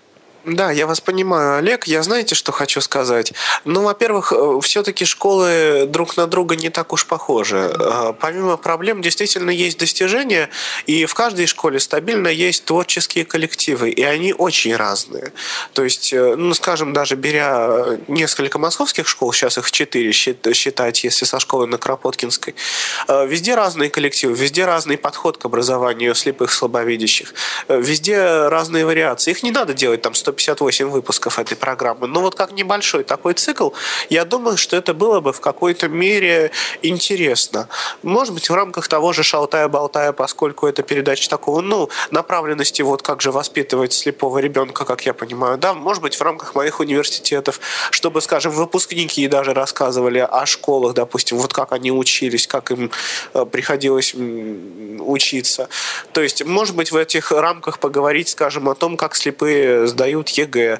[0.46, 1.88] Да, я вас понимаю, Олег.
[1.88, 3.32] Я знаете, что хочу сказать?
[3.64, 7.56] Ну, во-первых, э, все-таки школы друг на друга не так уж похожи.
[7.56, 10.48] Э, помимо проблем, действительно есть достижения,
[10.86, 15.32] и в каждой школе стабильно есть творческие коллективы, и они очень разные.
[15.72, 21.24] То есть, э, ну, скажем, даже беря несколько московских школ, сейчас их четыре считать, если
[21.24, 22.54] со школы на Кропоткинской,
[23.08, 27.34] везде разные коллективы, везде разный подход к образованию слепых, слабовидящих,
[27.68, 29.32] везде разные вариации.
[29.32, 32.06] Их не надо делать там 100 158 выпусков этой программы.
[32.06, 33.70] Но вот как небольшой такой цикл,
[34.10, 36.50] я думаю, что это было бы в какой-то мере
[36.82, 37.68] интересно.
[38.02, 43.20] Может быть, в рамках того же «Шалтая-болтая», поскольку это передача такого, ну, направленности, вот как
[43.20, 48.20] же воспитывать слепого ребенка, как я понимаю, да, может быть, в рамках моих университетов, чтобы,
[48.20, 52.90] скажем, выпускники даже рассказывали о школах, допустим, вот как они учились, как им
[53.34, 55.68] э, приходилось учиться.
[56.12, 60.30] То есть, может быть, в этих рамках поговорить, скажем, о том, как слепые сдают сдают
[60.30, 60.78] ЕГЭ,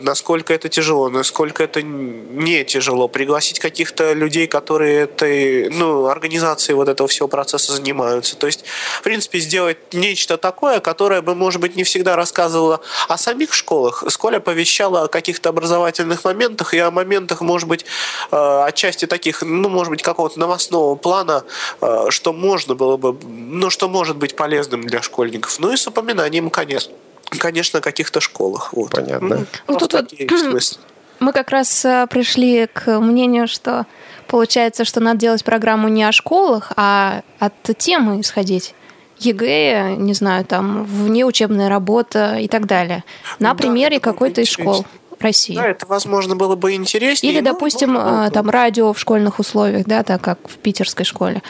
[0.00, 6.88] насколько это тяжело, насколько это не тяжело, пригласить каких-то людей, которые этой, ну, организацией вот
[6.88, 8.36] этого всего процесса занимаются.
[8.36, 8.64] То есть,
[9.00, 14.04] в принципе, сделать нечто такое, которое бы, может быть, не всегда рассказывало о самих школах,
[14.08, 17.84] сколь оповещало о каких-то образовательных моментах и о моментах, может быть,
[18.30, 21.44] э, отчасти таких, ну, может быть, какого-то новостного плана,
[21.80, 25.58] э, что можно было бы, ну, что может быть полезным для школьников.
[25.58, 26.92] Ну и с упоминанием, конечно
[27.30, 28.72] конечно, каких-то школах.
[28.72, 28.90] Вот.
[28.92, 29.46] Понятно.
[29.66, 30.12] Ну, тут вот
[31.18, 33.86] мы как раз э, пришли к мнению, что
[34.26, 38.74] получается, что надо делать программу не о школах, а от темы исходить.
[39.18, 43.02] ЕГЭ, не знаю, там, внеучебная работа и так далее.
[43.38, 44.84] На да, примере какой-то из школ.
[45.18, 45.54] России.
[45.54, 47.32] Да, это, возможно, было бы интереснее.
[47.32, 51.42] Или, допустим, ну, там радио в школьных условиях, да, так как в питерской школе.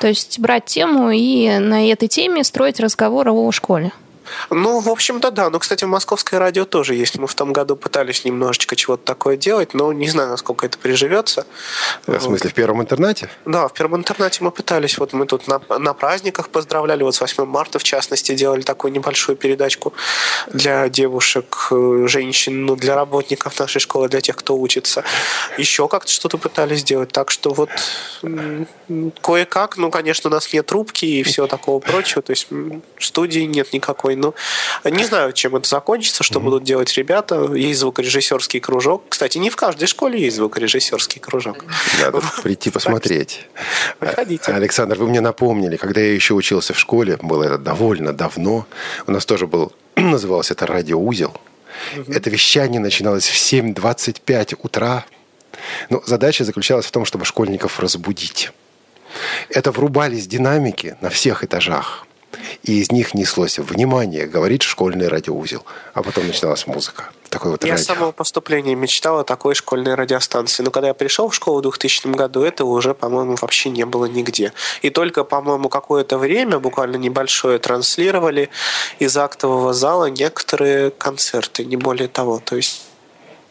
[0.00, 3.92] То есть брать тему и на этой теме строить разговор о школе.
[4.50, 5.50] Ну, в общем-то, да.
[5.50, 7.18] Но, кстати, московское радио тоже есть.
[7.18, 11.46] Мы в том году пытались немножечко чего-то такое делать, но не знаю, насколько это приживется.
[12.06, 13.30] В смысле, в первом интернате?
[13.44, 14.98] Да, в первом интернате мы пытались.
[14.98, 17.02] Вот мы тут на, на праздниках поздравляли.
[17.02, 19.92] Вот с 8 марта, в частности, делали такую небольшую передачку
[20.52, 25.04] для девушек, э, женщин, ну, для работников нашей школы, для тех, кто учится.
[25.58, 27.12] Еще как-то что-то пытались сделать.
[27.12, 27.70] Так что вот
[29.20, 32.22] кое-как, ну, конечно, у нас нет трубки и всего такого прочего.
[32.22, 32.48] То есть
[32.98, 34.34] студии нет никакой ну,
[34.84, 36.42] не знаю, чем это закончится, что mm-hmm.
[36.42, 37.52] будут делать ребята.
[37.54, 39.04] Есть звукорежиссерский кружок.
[39.08, 41.64] Кстати, не в каждой школе есть звукорежиссерский кружок.
[42.00, 43.46] Надо прийти посмотреть.
[43.98, 44.52] Приходите.
[44.52, 48.66] Александр, вы мне напомнили, когда я еще учился в школе, было это довольно давно,
[49.06, 51.36] у нас тоже был, назывался это радиоузел.
[51.96, 52.12] Угу.
[52.12, 55.04] Это вещание начиналось в 7.25 утра.
[55.88, 58.50] Но задача заключалась в том, чтобы школьников разбудить.
[59.48, 62.06] Это врубались динамики на всех этажах.
[62.62, 65.64] И из них неслось «Внимание!» говорит школьный радиоузел.
[65.94, 67.10] А потом начиналась музыка.
[67.28, 67.84] Такой вот я радио.
[67.84, 70.62] с самого поступления мечтал о такой школьной радиостанции.
[70.62, 74.06] Но когда я пришел в школу в 2000 году, этого уже, по-моему, вообще не было
[74.06, 74.52] нигде.
[74.82, 78.50] И только, по-моему, какое-то время, буквально небольшое, транслировали
[78.98, 82.40] из актового зала некоторые концерты, не более того.
[82.44, 82.82] То есть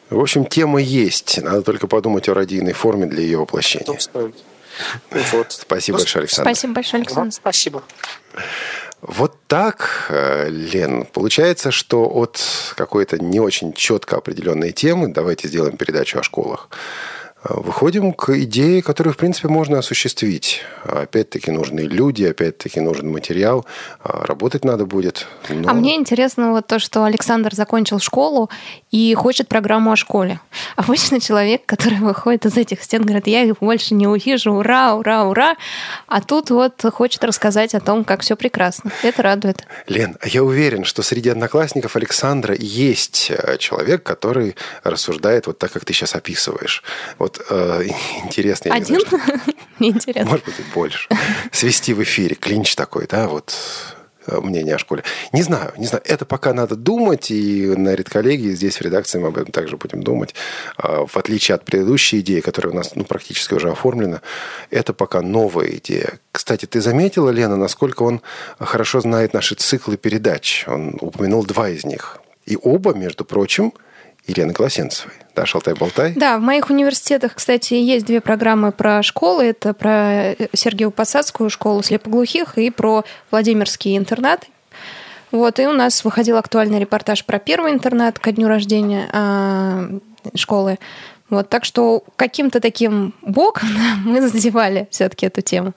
[0.09, 1.39] в общем, тема есть.
[1.41, 3.85] Надо только подумать о радийной форме для ее воплощения.
[5.11, 5.51] Вот.
[5.51, 6.51] Спасибо ну, большое, Александр.
[6.51, 7.33] Спасибо большое, Александр.
[7.33, 7.83] спасибо.
[9.01, 12.41] Вот так, э, Лен, получается, что от
[12.75, 16.69] какой-то не очень четко определенной темы, давайте сделаем передачу о школах,
[17.43, 20.61] выходим к идее, которую, в принципе, можно осуществить.
[20.83, 23.65] Опять-таки нужны люди, опять-таки нужен материал.
[24.03, 25.27] А работать надо будет.
[25.47, 25.69] Но...
[25.69, 28.49] А мне интересно вот то, что Александр закончил школу
[28.91, 30.41] и хочет программу о школе.
[30.75, 35.23] Обычно человек, который выходит из этих стен, говорит, я их больше не увижу, ура, ура,
[35.23, 35.55] ура.
[36.07, 38.91] А тут вот хочет рассказать о том, как все прекрасно.
[39.01, 39.65] Это радует.
[39.87, 45.71] Лен, а я уверен, что среди одноклассников Александра есть э, человек, который рассуждает вот так,
[45.71, 46.83] как ты сейчас описываешь.
[47.17, 47.87] Вот вот э,
[48.25, 48.73] интересно.
[48.73, 49.01] Один?
[49.79, 50.29] Неинтересно.
[50.29, 51.09] Может быть, и больше.
[51.51, 52.35] Свести в эфире.
[52.35, 53.55] Клинч такой, да, вот
[54.27, 55.03] э, мнение о школе.
[55.31, 56.03] Не знаю, не знаю.
[56.05, 60.03] Это пока надо думать, и на редколлегии здесь в редакции мы об этом также будем
[60.03, 60.35] думать.
[60.77, 64.21] А, в отличие от предыдущей идеи, которая у нас ну, практически уже оформлена,
[64.71, 66.19] это пока новая идея.
[66.31, 68.21] Кстати, ты заметила, Лена, насколько он
[68.59, 70.65] хорошо знает наши циклы передач?
[70.67, 72.19] Он упомянул два из них.
[72.45, 73.73] И оба, между прочим,
[74.27, 75.13] Елены Колосенцевой.
[75.35, 76.13] Да, «Шалтай-болтай».
[76.15, 79.45] Да, в моих университетах, кстати, есть две программы про школы.
[79.45, 84.45] Это про Сергею Посадскую школу слепоглухих и про Владимирский интернат.
[85.31, 89.99] Вот, и у нас выходил актуальный репортаж про первый интернат ко дню рождения э,
[90.35, 90.79] школы.
[91.29, 93.69] Вот, так что каким-то таким боком
[94.05, 95.73] мы задевали все-таки эту тему.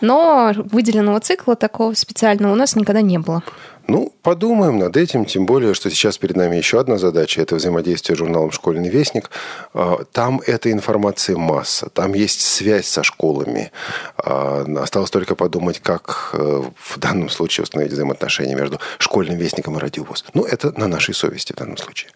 [0.00, 3.42] Но выделенного цикла такого специального у нас никогда не было.
[3.86, 8.16] Ну, подумаем над этим, тем более, что сейчас перед нами еще одна задача– это взаимодействие
[8.16, 9.30] с журналом «Школьный вестник».
[9.74, 13.72] А, там этой информации масса, там есть связь со школами.
[14.16, 19.80] А, осталось только подумать, как э, в данном случае установить взаимоотношения между «Школьным вестником» и
[19.80, 20.24] «Радиовоз».
[20.32, 22.10] Ну, это на нашей совести в данном случае.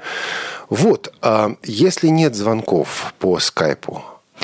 [0.70, 4.02] Вот, а если нет звонков по скайпу,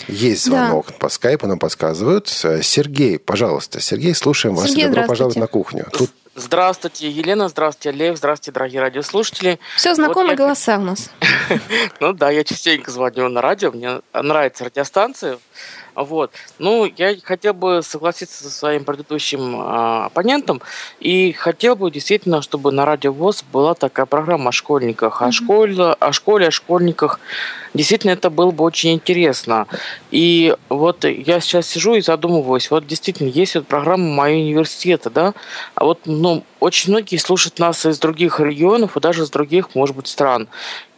[0.09, 0.95] есть звонок да.
[0.99, 2.29] по скайпу, нам подсказывают.
[2.29, 3.81] Сергей, пожалуйста.
[3.81, 4.69] Сергей, слушаем вас.
[4.69, 5.87] Сергей, Добро пожаловать на кухню.
[5.93, 9.61] Тут Здравствуйте, Елена, здравствуйте, Олег, здравствуйте, дорогие радиослушатели.
[9.77, 11.11] Все знакомые вот голоса у нас.
[12.01, 15.39] ну да, я частенько звоню на радио, мне нравится радиостанция.
[15.95, 16.33] Вот.
[16.59, 20.61] Ну, я хотел бы согласиться со своим предыдущим э, оппонентом
[21.01, 25.29] и хотел бы действительно, чтобы на Радио ВОЗ была такая программа о школьниках, mm-hmm.
[25.29, 27.21] о школе, о школе, о школьниках.
[27.75, 29.67] Действительно, это было бы очень интересно.
[30.11, 35.35] И вот я сейчас сижу и задумываюсь, вот действительно, есть вот программа моего университета, да,
[35.75, 39.95] а вот, ну, очень многие слушают нас из других регионов и даже из других, может
[39.95, 40.49] быть, стран.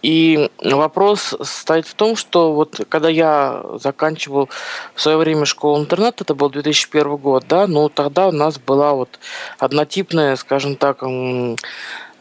[0.01, 4.49] И вопрос стоит в том, что вот когда я заканчивал
[4.95, 9.19] в свое время школу-интернат, это был 2001 год, да, ну тогда у нас была вот
[9.59, 11.57] однотипная, скажем так, э,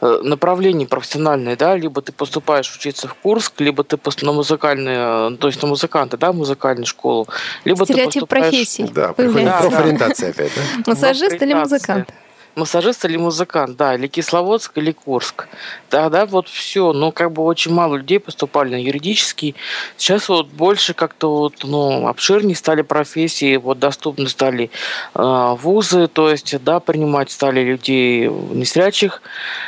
[0.00, 5.46] направление профессиональное, да, либо ты поступаешь учиться в Курск, либо ты на музыкальную, э, то
[5.46, 7.28] есть на музыканта, да, музыкальную школу,
[7.64, 8.50] либо Стереотип ты поступаешь...
[8.50, 8.90] профессии.
[8.92, 10.82] Да, профориентация опять, да?
[10.90, 12.10] Массажист или музыкант?
[12.56, 15.46] Массажист или музыкант, да, или Кисловодск, или Курск.
[15.90, 19.54] Тогда вот все, но как бы очень мало людей поступали на юридический.
[19.98, 24.70] Сейчас вот больше как-то вот, ну, обширнее стали профессии, вот доступны стали
[25.14, 29.20] э, вузы, то есть, да, принимать стали людей незрячих.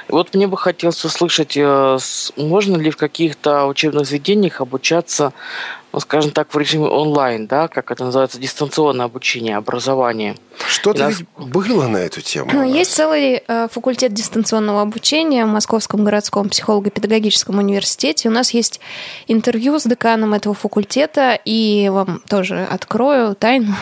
[0.09, 1.99] Вот мне бы хотелось услышать, э,
[2.37, 5.35] можно ли в каких-то учебных заведениях обучаться
[6.01, 10.37] скажем так, в режиме онлайн, да, как это называется, дистанционное обучение, образование.
[10.67, 11.23] Что-то нас...
[11.37, 12.51] было на эту тему.
[12.53, 18.29] Ну, есть целый э, факультет дистанционного обучения в Московском городском психолого-педагогическом университете.
[18.29, 18.81] У нас есть
[19.29, 23.75] интервью с деканом этого факультета, и вам тоже открою тайну.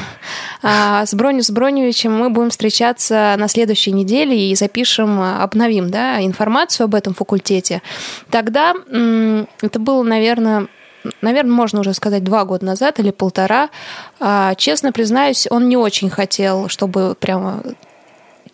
[0.63, 6.25] А, с Броню с Броневичем мы будем встречаться на следующей неделе и запишем, обновим да,
[6.25, 7.83] информацию об этом факультете.
[8.31, 8.75] Тогда
[9.63, 10.69] это было, наверное,
[11.21, 13.71] наверное, можно уже сказать, два года назад или полтора.
[14.21, 17.63] А, честно признаюсь, он не очень хотел, чтобы прямо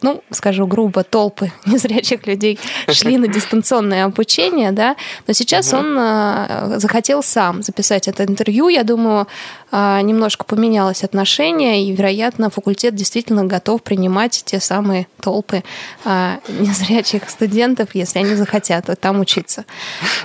[0.03, 6.79] ну, скажу грубо, толпы незрячих людей шли на дистанционное обучение, да, но сейчас он э,
[6.79, 8.69] захотел сам записать это интервью.
[8.69, 9.29] Я думаю,
[9.71, 15.63] э, немножко поменялось отношение, и, вероятно, факультет действительно готов принимать те самые толпы
[16.05, 19.65] э, незрячих студентов, если они захотят там учиться.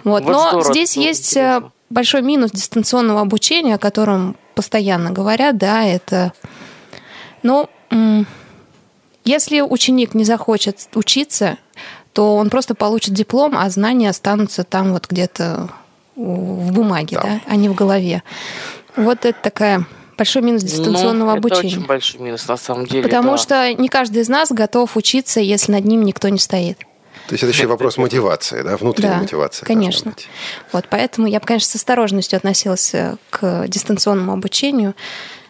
[0.03, 0.24] Вот.
[0.24, 5.84] вот но здорово, здесь есть интересно большой минус дистанционного обучения, о котором постоянно говорят, да,
[5.84, 6.34] это,
[7.44, 7.70] ну,
[9.24, 11.58] Если ученик не захочет учиться,
[12.14, 15.70] то он просто получит диплом, а знания останутся там вот где-то
[16.16, 18.24] в бумаге, да, да а не в голове.
[18.96, 19.86] Вот это такая
[20.18, 21.68] большой минус ну, дистанционного ну, обучения.
[21.68, 23.04] Это очень большой минус на самом деле.
[23.04, 23.38] Потому да.
[23.38, 26.80] что не каждый из нас готов учиться, если над ним никто не стоит.
[27.28, 29.66] То есть это еще вопрос мотивации, да, внутренней да, мотивации.
[29.66, 30.14] Конечно.
[30.72, 32.94] Вот, поэтому я бы, конечно, с осторожностью относилась
[33.30, 34.96] к дистанционному обучению.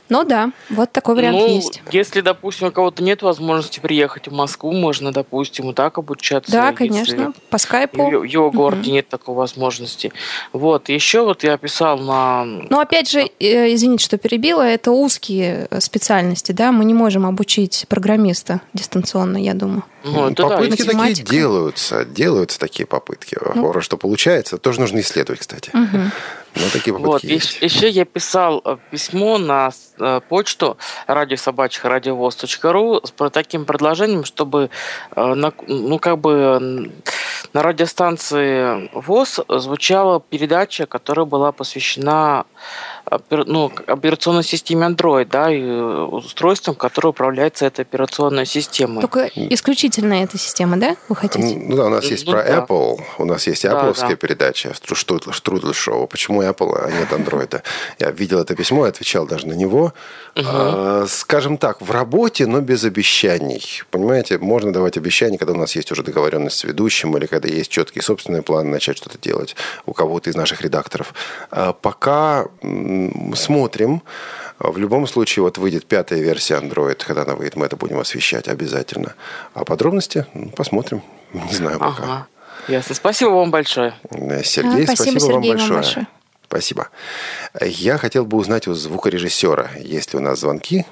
[0.09, 1.81] Ну да, вот такой вариант ну, есть.
[1.91, 6.51] Если, допустим, у кого-то нет возможности приехать в Москву, можно, допустим, и так обучаться.
[6.51, 8.09] Да, конечно, по скайпу.
[8.09, 8.91] В его городе угу.
[8.91, 10.11] нет такой возможности.
[10.53, 12.45] Вот, еще вот я писал на...
[12.45, 17.85] Ну, опять же, э, извините, что перебила, это узкие специальности, да, мы не можем обучить
[17.87, 19.83] программиста дистанционно, я думаю.
[20.03, 23.37] Ну, попытки да, такие делаются, делаются такие попытки.
[23.55, 23.81] Ну.
[23.81, 25.69] Что получается, тоже нужно исследовать, кстати.
[25.73, 25.99] Угу.
[26.59, 27.61] Но такие попытки вот, есть.
[27.61, 30.77] Еще я писал э, письмо на э, почту
[31.07, 34.69] радиособачка.радиовоз.ру с таким предложением, чтобы
[35.15, 36.91] э, ну, как бы
[37.53, 42.45] на радиостанции ВОЗ звучала передача, которая была посвящена
[43.29, 49.01] ну, операционной системе Android, да, и устройством, которое управляется этой операционной системой.
[49.01, 51.57] Только исключительно эта система, да, вы хотите?
[51.57, 52.57] Ну да, у нас есть ну, про да.
[52.57, 54.15] Apple, у нас есть Apple да, да.
[54.15, 56.07] передача Штрудель, Штрудель Шоу.
[56.07, 57.61] Почему Apple, а нет Android?
[57.99, 59.93] Я видел это письмо, я отвечал даже на него.
[60.35, 60.45] Угу.
[60.45, 63.83] А, скажем так, в работе, но без обещаний.
[63.91, 67.71] Понимаете, можно давать обещания, когда у нас есть уже договоренность с ведущим или когда есть
[67.71, 69.55] четкий собственный план начать что-то делать
[69.85, 71.13] у кого-то из наших редакторов.
[71.51, 72.47] А пока
[73.35, 74.01] смотрим.
[74.59, 78.47] В любом случае, вот выйдет пятая версия Android, когда она выйдет, мы это будем освещать
[78.47, 79.13] обязательно.
[79.53, 80.25] А подробности
[80.55, 81.03] посмотрим.
[81.33, 82.03] Не знаю пока.
[82.03, 82.27] Ага.
[82.67, 82.95] Ясно.
[82.95, 83.93] Спасибо вам большое.
[84.43, 85.69] Сергей, а, спасибо, спасибо Сергей, вам большое.
[85.69, 86.07] Вам большое.
[86.47, 86.89] Спасибо.
[87.61, 90.85] Я хотел бы узнать у звукорежиссера, есть ли у нас звонки.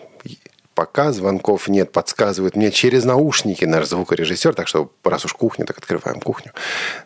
[0.76, 5.78] Пока звонков нет, подсказывает мне через наушники наш звукорежиссер, так что раз уж кухня, так
[5.78, 6.52] открываем кухню.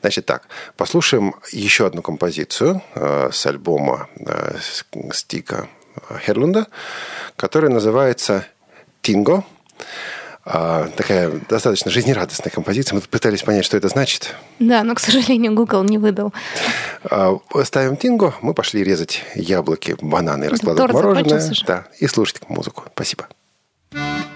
[0.01, 4.55] Значит так, послушаем еще одну композицию э, с альбома э,
[5.13, 5.67] Стика
[6.26, 6.67] Херлунда,
[7.36, 8.45] которая называется
[9.01, 9.43] «Тинго».
[10.51, 12.95] А, такая достаточно жизнерадостная композиция.
[12.95, 14.36] Мы пытались понять, что это значит.
[14.57, 16.34] Да, но, к сожалению, Google не выдал.
[17.03, 21.53] А, ставим тинго, мы пошли резать яблоки, бананы, раскладывать мороженое.
[21.67, 22.86] Да, и слушать музыку.
[22.95, 23.28] Спасибо.
[23.92, 24.29] Вы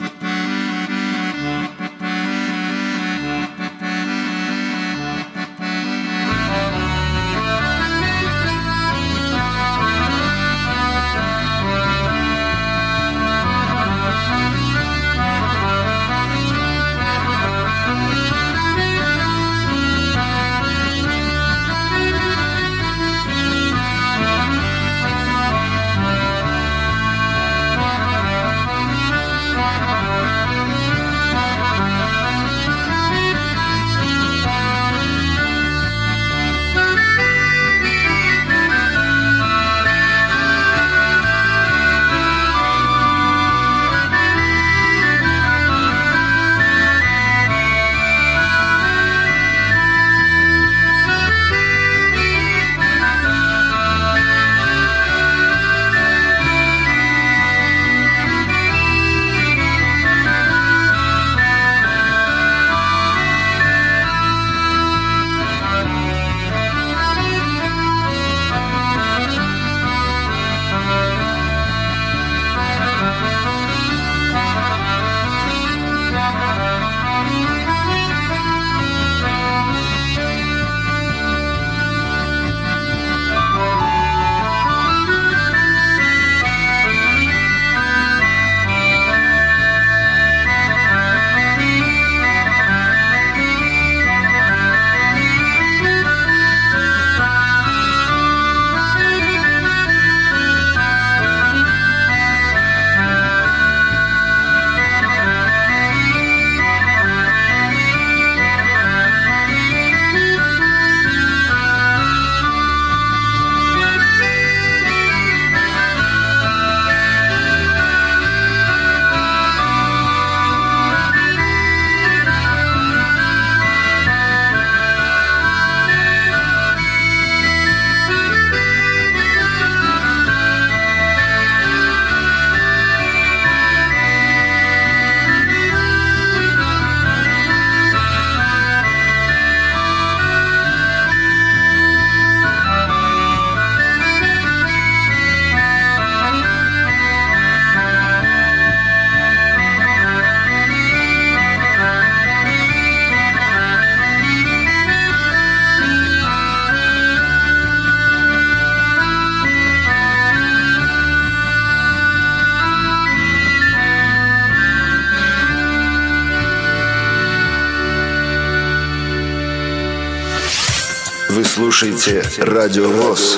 [171.84, 173.38] слушаете Радио ВОЗ.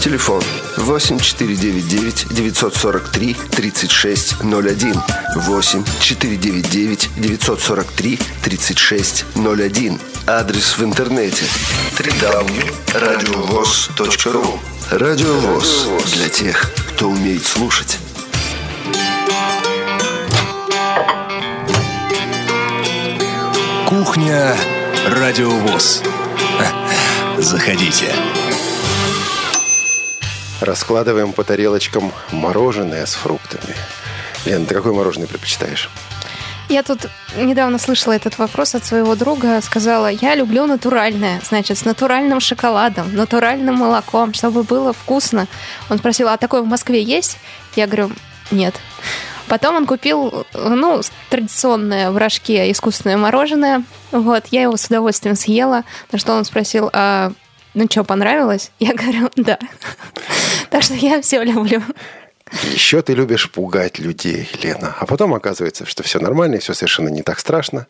[0.00, 0.42] Телефон
[0.78, 4.94] 8499 943 3601.
[5.36, 10.00] 8 499 943 3601.
[10.26, 11.44] Адрес в интернете
[11.98, 14.58] www.radiovoz.ru
[14.90, 15.88] Радио ВОЗ.
[16.14, 17.98] Для тех, кто умеет слушать.
[23.86, 24.56] Кухня
[25.06, 26.02] Радио ВОЗ.
[27.40, 28.12] Заходите.
[30.60, 33.76] Раскладываем по тарелочкам мороженое с фруктами.
[34.44, 35.88] Лен, ты какое мороженое предпочитаешь?
[36.68, 39.60] Я тут недавно слышала этот вопрос от своего друга.
[39.62, 41.40] Сказала, я люблю натуральное.
[41.44, 45.46] Значит, с натуральным шоколадом, натуральным молоком, чтобы было вкусно.
[45.88, 47.38] Он спросил, а такое в Москве есть?
[47.76, 48.10] Я говорю,
[48.50, 48.74] нет.
[49.48, 53.82] Потом он купил, ну, традиционное в рожке искусственное мороженое.
[54.12, 55.84] Вот, я его с удовольствием съела.
[56.12, 57.32] На что он спросил, а
[57.74, 58.70] ну что, понравилось?
[58.78, 59.58] Я говорю, да.
[60.70, 61.80] Так что я все люблю.
[62.74, 64.94] Еще ты любишь пугать людей, Лена.
[64.98, 67.86] А потом оказывается, что все нормально и все совершенно не так страшно.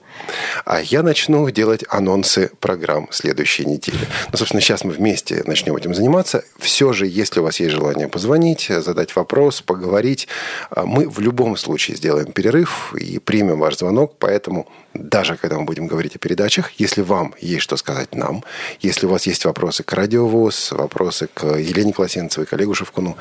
[0.66, 4.08] А я начну делать анонсы программ следующей недели.
[4.32, 6.44] Ну, собственно, сейчас мы вместе начнем этим заниматься.
[6.58, 10.28] Все же, если у вас есть желание позвонить, задать вопрос, поговорить,
[10.70, 14.16] а, мы в любом случае сделаем перерыв и примем ваш звонок.
[14.20, 18.44] Поэтому даже когда мы будем говорить о передачах, если вам есть что сказать нам,
[18.82, 23.18] если у вас есть вопросы к радиовоз, вопросы к Елене Колосенцевой, к Олегу Шевкуну,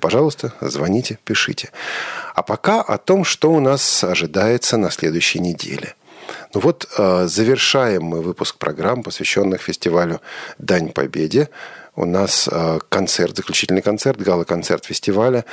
[0.00, 1.70] пожалуйста, звоните, пишите.
[2.34, 5.94] А пока о том, что у нас ожидается на следующей неделе.
[6.54, 10.20] Ну вот, э, завершаем мы выпуск программ, посвященных фестивалю
[10.58, 11.48] «Дань Победе».
[11.96, 15.44] У нас э, концерт, заключительный концерт, гала-концерт фестиваля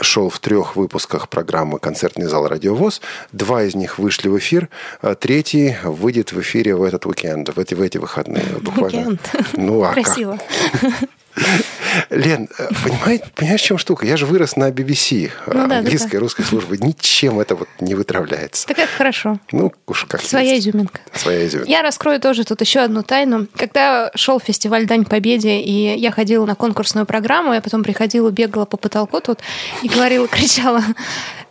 [0.00, 3.00] шел в трех выпусках программы «Концертный зал Радиовоз».
[3.32, 4.68] Два из них вышли в эфир,
[5.02, 8.46] а третий выйдет в эфире в этот уикенд, в эти, в эти выходные.
[8.60, 8.98] Буквально.
[8.98, 9.20] Уикенд.
[9.54, 10.06] Ну, а как?
[12.10, 14.06] Лен, э, понимаешь, понимаешь, в чем штука?
[14.06, 16.78] Я же вырос на BBC, Ну да, английской да, и русской службы.
[16.78, 18.66] Ничем это вот не вытравляется.
[18.66, 19.38] Так это хорошо.
[19.52, 20.68] Ну, уж как Своя есть.
[20.68, 21.00] изюминка.
[21.12, 21.70] Своя изюминка.
[21.70, 23.46] Я раскрою тоже тут еще одну тайну.
[23.56, 28.64] Когда шел фестиваль Дань Победе, и я ходила на конкурсную программу, я потом приходила, бегала
[28.64, 29.40] по потолку тут
[29.82, 30.82] и говорила, кричала,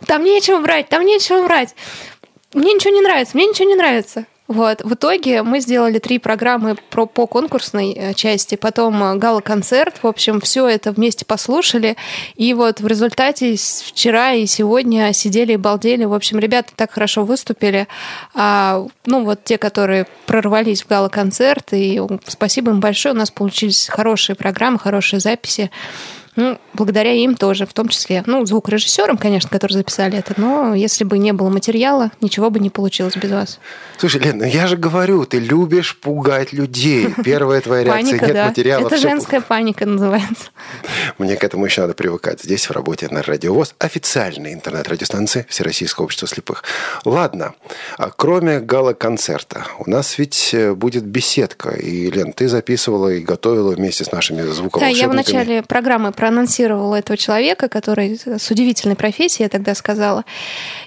[0.06, 1.74] там нечего брать, там нечего брать.
[2.54, 4.24] Мне ничего не нравится, мне ничего не нравится.
[4.48, 4.82] Вот.
[4.82, 10.02] В итоге мы сделали три программы про, по конкурсной э, части, потом э, гала-концерт.
[10.02, 11.96] В общем, все это вместе послушали.
[12.36, 16.04] И вот в результате вчера и сегодня сидели и балдели.
[16.04, 17.88] В общем, ребята так хорошо выступили.
[18.34, 23.14] А, ну, вот те, которые прорвались в гала-концерт, и спасибо им большое.
[23.14, 25.70] У нас получились хорошие программы, хорошие записи.
[26.36, 31.04] Ну, благодаря им тоже, в том числе, ну, звукорежиссерам, конечно, которые записали это, но если
[31.04, 33.58] бы не было материала, ничего бы не получилось без вас.
[33.98, 37.08] Слушай, Лен, ну я же говорю, ты любишь пугать людей.
[37.24, 38.46] Первая твоя реакция, нет да.
[38.48, 38.86] материала.
[38.86, 40.50] Это женская паника называется.
[41.18, 42.42] Мне к этому еще надо привыкать.
[42.42, 46.64] Здесь в работе на Радиовоз официальной интернет-радиостанции Всероссийского общества слепых.
[47.04, 47.54] Ладно,
[47.96, 51.70] а кроме гала-концерта, у нас ведь э, будет беседка.
[51.70, 55.00] И, Лен, ты записывала и готовила вместе с нашими Да, звуковолшебниками.
[55.02, 60.24] я в начале программы проанонсировала этого человека, который с удивительной профессией, я тогда сказала.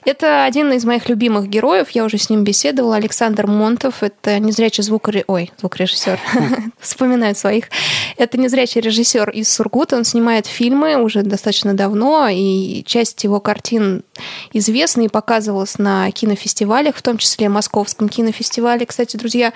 [0.03, 4.03] Это один из моих любимых героев, я уже с ним беседовала, Александр Монтов.
[4.03, 6.19] Это незрячий звукорежиссер, ой, звукорежиссер,
[6.81, 7.69] вспоминаю своих.
[8.17, 14.03] Это незрячий режиссер из Сургута, он снимает фильмы уже достаточно давно, и часть его картин
[14.51, 18.85] известна и показывалась на кинофестивалях, в том числе Московском кинофестивале.
[18.85, 19.53] Кстати, друзья,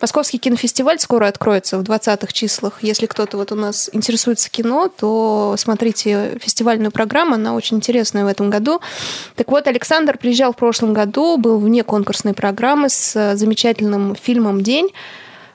[0.00, 2.82] Московский кинофестиваль скоро откроется в 20-х числах.
[2.82, 8.28] Если кто-то вот у нас интересуется кино, то смотрите фестивальную программу, она очень интересная в
[8.28, 8.80] этом году.
[9.36, 14.62] Так вот, Александр приезжал в прошлом году, был вне конкурсной программы с э, замечательным фильмом
[14.62, 14.90] «День».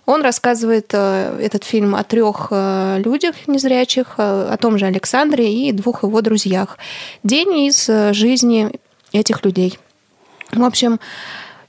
[0.07, 5.71] Он рассказывает э, этот фильм о трех э, людях незрячих, о том же Александре и
[5.71, 6.79] двух его друзьях.
[7.23, 7.85] День из
[8.15, 8.71] жизни
[9.11, 9.77] этих людей.
[10.51, 10.99] В общем,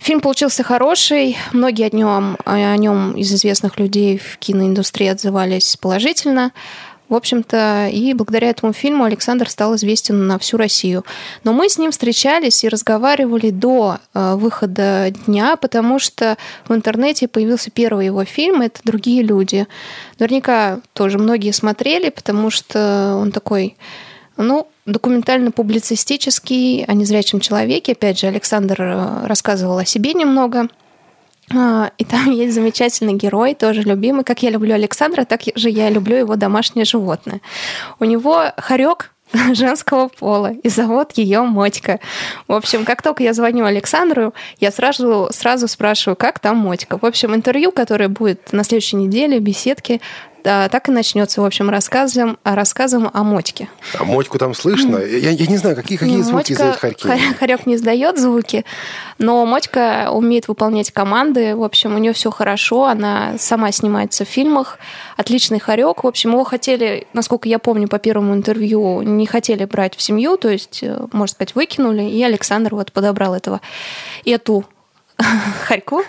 [0.02, 1.38] Фильм получился хороший.
[1.52, 6.50] Многие о нем, о нем из известных людей в киноиндустрии отзывались положительно.
[7.08, 11.04] В общем-то, и благодаря этому фильму Александр стал известен на всю Россию.
[11.44, 16.36] Но мы с ним встречались и разговаривали до э, выхода дня, потому что
[16.66, 19.68] в интернете появился первый его фильм «Это другие люди».
[20.18, 23.76] Наверняка тоже многие смотрели, потому что он такой,
[24.36, 27.92] ну, документально-публицистический о незрячем человеке.
[27.92, 30.68] Опять же, Александр э, рассказывал о себе немного–
[31.54, 34.24] а, и там есть замечательный герой, тоже любимый.
[34.24, 37.40] Как я люблю Александра, так же я люблю его домашнее животное.
[37.98, 39.12] У него хорек
[39.52, 42.00] женского пола, и зовут ее Мотька.
[42.48, 46.98] В общем, как только я звоню Александру, я сразу, сразу спрашиваю, как там Мотька.
[46.98, 50.00] В общем, интервью, которое будет на следующей неделе, беседки,
[50.42, 53.68] да, так и начнется, в общем, рассказом, рассказом о мотьке.
[53.98, 54.96] А мотьку там слышно?
[55.12, 57.08] Я, я не знаю, какие, какие звуки Мотька, издают хорьки.
[57.38, 58.64] Хорек не издает звуки,
[59.18, 61.54] но мотька умеет выполнять команды.
[61.54, 64.78] В общем, у нее все хорошо, она сама снимается в фильмах.
[65.16, 66.04] Отличный хорек.
[66.04, 70.36] В общем, его хотели, насколько я помню по первому интервью, не хотели брать в семью,
[70.36, 73.60] то есть, э, можно сказать, выкинули, и Александр вот подобрал этого,
[74.24, 74.64] эту
[75.66, 76.02] хорьку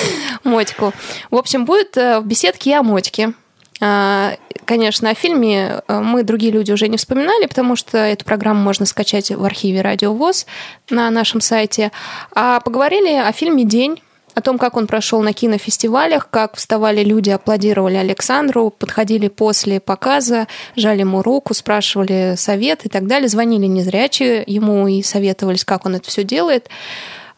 [0.44, 0.92] Мотьку.
[1.30, 3.32] В общем, будет э, в беседке о Мотьке.
[3.80, 8.60] А, конечно, о фильме э, мы, другие люди, уже не вспоминали, потому что эту программу
[8.62, 10.46] можно скачать в архиве Радио ВОЗ
[10.90, 11.92] на нашем сайте.
[12.34, 14.00] А поговорили о фильме «День»,
[14.36, 20.46] о том, как он прошел на кинофестивалях, как вставали люди, аплодировали Александру, подходили после показа,
[20.76, 25.94] жали ему руку, спрашивали совет и так далее, звонили незрячие ему и советовались, как он
[25.96, 26.68] это все делает.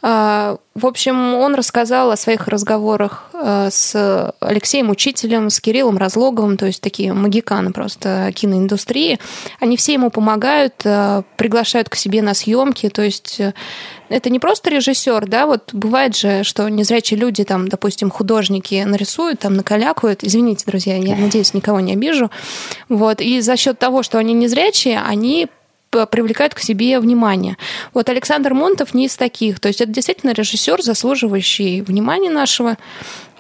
[0.01, 6.57] А, в общем, он рассказал о своих разговорах э, с Алексеем Учителем, с Кириллом Разлоговым,
[6.57, 9.19] то есть такие магиканы просто киноиндустрии.
[9.59, 13.55] Они все ему помогают, э, приглашают к себе на съемки, то есть э,
[14.09, 19.41] это не просто режиссер, да, вот бывает же, что незрячие люди, там, допустим, художники нарисуют,
[19.41, 20.23] там, накалякают.
[20.23, 22.31] Извините, друзья, я надеюсь, никого не обижу.
[22.89, 23.21] Вот.
[23.21, 25.49] И за счет того, что они незрячие, они
[25.91, 27.57] привлекают к себе внимание.
[27.95, 29.61] Вот Александр Монтов не из таких.
[29.61, 32.77] То есть это действительно режиссер, заслуживающий внимания нашего.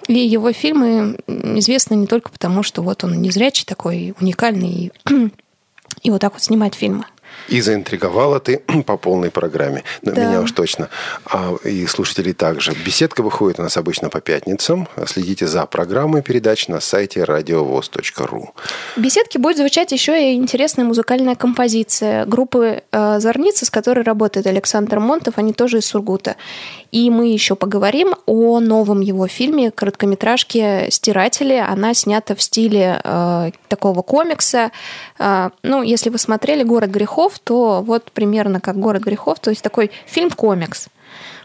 [0.06, 4.92] И его фильмы известны не только потому, что вот он незрячий такой, уникальный, и,
[6.02, 7.04] и вот так вот снимает фильмы.
[7.48, 9.84] И заинтриговала ты по полной программе.
[10.02, 10.24] Но да.
[10.24, 10.88] меня уж точно.
[11.26, 12.72] А, и слушателей также.
[12.84, 14.88] Беседка выходит у нас обычно по пятницам.
[15.06, 18.54] Следите за программой передач на сайте радиовоз.ру.
[18.96, 24.46] В беседке будет звучать еще и интересная музыкальная композиция группы э, «Зорница», с которой работает
[24.46, 25.38] Александр Монтов.
[25.38, 26.36] Они тоже из Сургута.
[26.90, 31.54] И мы еще поговорим о новом его фильме, короткометражке «Стиратели».
[31.54, 34.72] Она снята в стиле э, такого комикса.
[35.18, 39.62] Э, ну, если вы смотрели «Город грехов», то вот примерно как «Город грехов», то есть
[39.62, 40.88] такой фильм-комикс.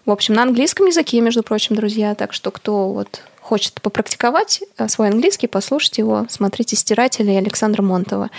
[0.05, 4.87] В общем, на английском языке, между прочим, друзья, так что кто вот хочет попрактиковать э,
[4.87, 8.29] свой английский, послушать его, смотрите «Стирателя» и Александра Монтова.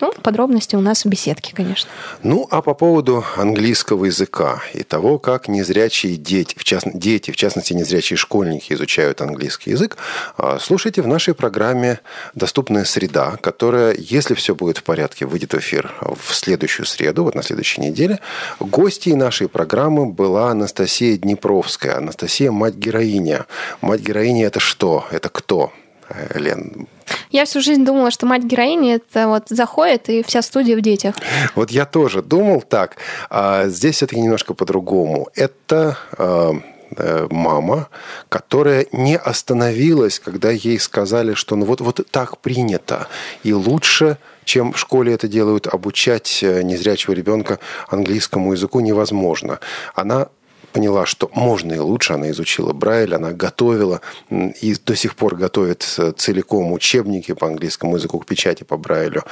[0.00, 1.90] Ну, подробности у нас в беседке, конечно.
[2.22, 6.86] Ну, а по поводу английского языка и того, как незрячие дети, в, част...
[6.94, 9.98] дети, в частности, незрячие школьники изучают английский язык,
[10.36, 12.00] а, слушайте в нашей программе
[12.34, 17.34] «Доступная среда», которая, если все будет в порядке, выйдет в эфир в следующую среду, вот
[17.34, 18.18] на следующей неделе.
[18.60, 21.98] Гостьей нашей программы была Анастасия Днепровская.
[21.98, 23.46] Анастасия– мать-героиня.
[23.82, 25.04] Мать-героиня это что?
[25.10, 25.72] Это кто?
[26.08, 26.86] Э, Лен,
[27.30, 31.16] я всю жизнь думала, что мать героини это вот заходит и вся студия в детях.
[31.56, 32.96] Вот я тоже думал так.
[33.30, 35.28] А здесь все-таки немножко по-другому.
[35.34, 36.52] Это а,
[36.96, 37.88] э, мама,
[38.28, 43.08] которая не остановилась, когда ей сказали, что ну вот, вот так принято,
[43.42, 49.58] и лучше чем в школе это делают, обучать э, незрячего ребенка английскому языку невозможно.
[49.94, 50.28] Она
[50.74, 52.14] поняла, что можно и лучше.
[52.14, 54.00] Она изучила Брайль, она готовила
[54.30, 59.22] и до сих пор готовит э, целиком учебники по английскому языку к печати по Брайлю.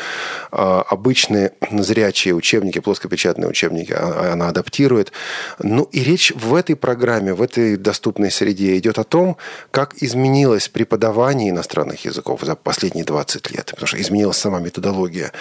[0.53, 5.11] А, обычные зрячие учебники, плоскопечатные учебники а, она адаптирует.
[5.59, 9.37] Ну и речь в этой программе, в этой доступной среде идет о том,
[9.73, 15.33] как изменилось преподавание иностранных языков за последние 20 лет, потому что изменилась сама методология.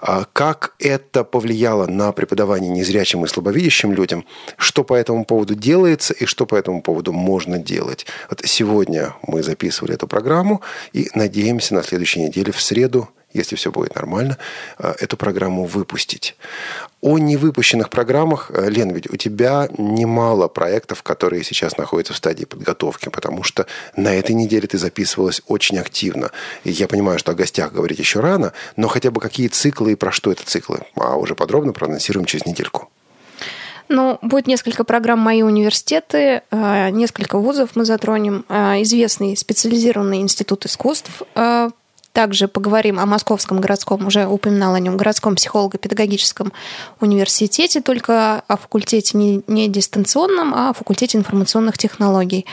[0.00, 4.24] А как это повлияло на преподавание незрячим и слабовидящим людям,
[4.56, 8.06] что по этому поводу поводу делается и что по этому поводу можно делать.
[8.28, 10.60] Вот сегодня мы записывали эту программу
[10.92, 14.38] и надеемся на следующей неделе в среду если все будет нормально,
[14.78, 16.34] э, эту программу выпустить.
[17.00, 22.44] О невыпущенных программах, э, Лен, ведь у тебя немало проектов, которые сейчас находятся в стадии
[22.44, 26.30] подготовки, потому что на этой неделе ты записывалась очень активно.
[26.64, 29.96] И я понимаю, что о гостях говорить еще рано, но хотя бы какие циклы и
[29.96, 32.90] про что это циклы, а уже подробно проанонсируем через недельку.
[33.92, 40.64] Ну, будет несколько программ «Мои университеты», э, несколько вузов мы затронем, э, известный специализированный институт
[40.64, 41.70] искусств, э,
[42.12, 46.52] также поговорим о Московском городском, уже упоминал о нем, городском психолого-педагогическом
[47.00, 52.46] университете, только о факультете не, не дистанционном, а о факультете информационных технологий.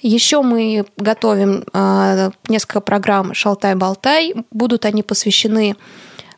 [0.00, 4.34] Еще мы готовим э, несколько программ «Шалтай-болтай».
[4.50, 5.76] Будут они посвящены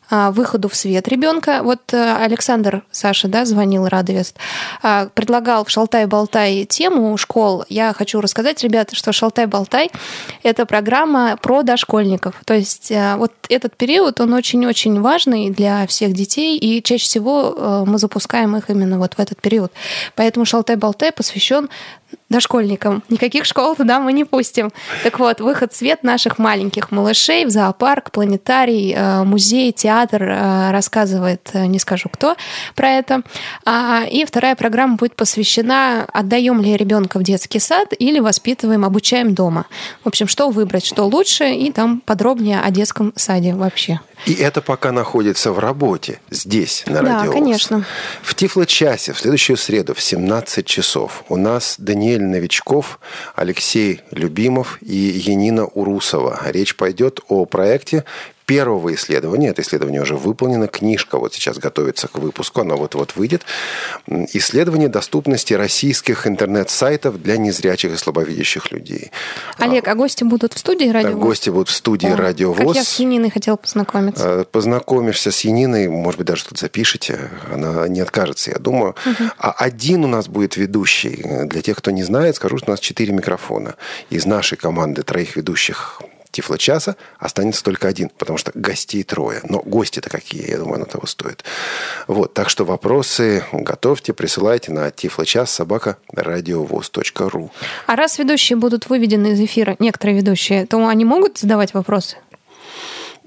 [0.09, 1.61] выходу в свет ребенка.
[1.63, 4.37] Вот э, Александр Саша, да, звонил Радовест,
[4.81, 7.65] а, предлагал в Шалтай-Болтай тему школ.
[7.69, 9.91] Я хочу рассказать, ребята, что Шалтай-Болтай–
[10.43, 12.35] это программа про дошкольников.
[12.45, 17.55] То есть э, вот этот период, он очень-очень важный для всех детей, и чаще всего
[17.55, 19.71] э, мы запускаем их именно вот в этот период.
[20.15, 21.69] Поэтому Шалтай-Болтай посвящен
[22.33, 23.03] дошкольникам.
[23.09, 24.71] Никаких школ туда мы не пустим.
[25.03, 30.71] Так вот, выход в свет наших маленьких малышей в зоопарк, планетарий, э, музей, театр э,
[30.71, 32.35] рассказывает, э, не скажу кто,
[32.75, 33.21] про это.
[33.65, 39.35] А, и вторая программа будет посвящена «Отдаем ли ребенка в детский сад или воспитываем, обучаем
[39.35, 39.65] дома».
[40.03, 43.99] В общем, что выбрать, что лучше, и там подробнее о детском саде вообще.
[44.25, 47.31] И это пока находится в работе здесь, на радио.
[47.31, 47.85] Да, конечно.
[48.21, 52.99] В Тифло-часе в следующую среду в 17 часов у нас Даниэль Новичков,
[53.35, 56.39] Алексей Любимов и Янина Урусова.
[56.45, 58.05] Речь пойдет о проекте
[58.45, 59.49] первого исследования.
[59.49, 60.67] Это исследование уже выполнено.
[60.67, 62.61] Книжка вот сейчас готовится к выпуску.
[62.61, 63.43] Она вот-вот выйдет.
[64.07, 69.11] Исследование доступности российских интернет-сайтов для незрячих и слабовидящих людей.
[69.57, 72.83] Олег, а гости будут в студии Радио Гости будут в студии О, Радио Как я
[72.83, 74.41] с Яниной хотела познакомиться.
[74.41, 77.31] А, познакомишься с Яниной, может быть, даже тут запишите.
[77.51, 78.95] Она не откажется, я думаю.
[79.05, 79.29] Угу.
[79.37, 81.23] А один у нас будет ведущий.
[81.45, 83.75] Для тех, кто не знает, скажу, что у нас четыре микрофона.
[84.09, 86.01] Из нашей команды троих ведущих
[86.33, 89.41] Тифло-часа останется только один, потому что гостей трое.
[89.47, 91.43] Но гости-то какие, я думаю, на того стоит.
[92.07, 97.51] Вот, так что вопросы готовьте, присылайте на тифлочас собака радиовоз.ру.
[97.85, 102.17] А раз ведущие будут выведены из эфира, некоторые ведущие, то они могут задавать вопросы?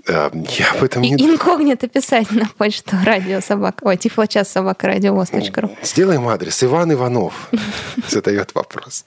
[0.08, 0.26] Я
[0.72, 1.14] об этом не...
[1.14, 5.76] Инкогнито писать на почту радиособака, ой, тифлочас собака радиовоз.ру.
[5.82, 6.62] Сделаем адрес.
[6.62, 7.48] Иван Иванов
[8.08, 9.04] задает вопрос.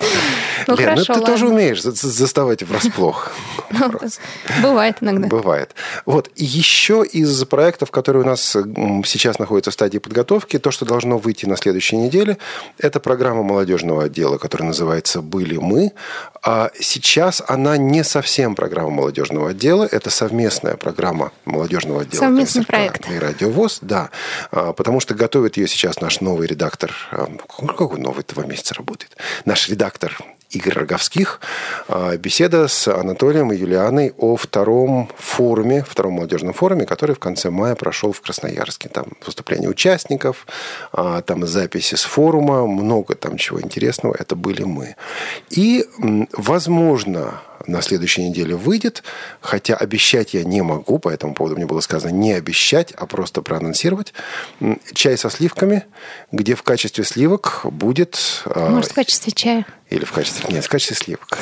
[0.68, 3.32] Ну, Лен, хорошо, ну ты тоже умеешь заставать врасплох.
[3.72, 3.92] Ну,
[4.64, 5.28] бывает иногда.
[5.28, 5.76] Бывает.
[6.06, 6.30] Вот.
[6.36, 8.58] Еще из проектов, которые у нас
[9.06, 12.38] сейчас находятся в стадии подготовки, то, что должно выйти на следующей неделе,
[12.80, 15.92] это программа молодежного отдела, которая называется «Были мы».
[16.42, 22.68] А сейчас она не совсем программа молодежного отдела, это совместная программа молодежного отдела Совместный КСРК
[22.72, 23.12] проект.
[23.12, 24.10] и Радиовоз, да,
[24.52, 27.28] А, потому что готовит ее сейчас наш новый редактор, а,
[27.68, 29.16] какой новый, два месяца работает,
[29.46, 30.18] наш редактор
[30.52, 31.40] Игорь Роговских.
[31.88, 37.52] А, Беседа с Анатолием и Юлианой о втором форуме, втором молодежном форуме, который в конце
[37.52, 38.90] мая прошел в Красноярске.
[38.90, 40.48] Там выступления участников,
[40.92, 44.16] там записи с форума, много там чего интересного.
[44.18, 44.96] Это были мы.
[45.52, 45.86] И,
[46.32, 49.04] возможно, на следующей неделе выйдет,
[49.42, 53.42] хотя обещать я не могу, по этому поводу мне было сказано не обещать, а просто
[53.42, 54.14] проанонсировать.
[54.94, 55.86] Чай со сливками,
[56.32, 58.42] где в качестве сливок будет...
[58.46, 59.66] а, Может, в качестве чая.
[59.90, 60.54] или в качестве...
[60.54, 61.28] Нет, в качестве сливок.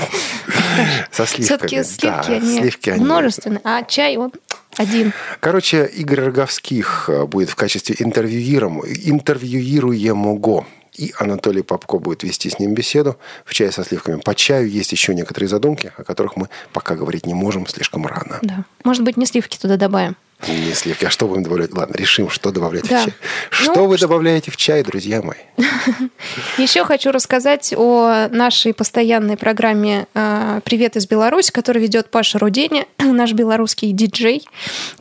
[1.11, 1.45] Со сливками.
[1.45, 4.31] Все-таки сливки, да, они сливки они- множественные, а чай он
[4.77, 5.13] один.
[5.39, 10.65] Короче, Игорь Роговских э, будет в качестве интервьюируемого.
[10.97, 14.19] И Анатолий Попко будет вести с ним беседу в чае со сливками.
[14.19, 18.39] По чаю есть еще некоторые задумки, о которых мы пока говорить не можем, слишком рано.
[18.41, 18.63] Да.
[18.83, 20.15] Может быть, не сливки туда добавим.
[20.47, 21.73] Не сливки, а что будем добавлять?
[21.73, 23.01] Ладно, решим, что добавлять Да.
[23.01, 23.13] в чай.
[23.51, 25.37] Ну, Что вы что- добавляете в чай, друзья мои?
[26.57, 32.85] Еще хочу рассказать о нашей постоянной программе э, «Привет из Беларуси», которую ведет Паша Рудени,
[32.99, 34.47] наш белорусский диджей.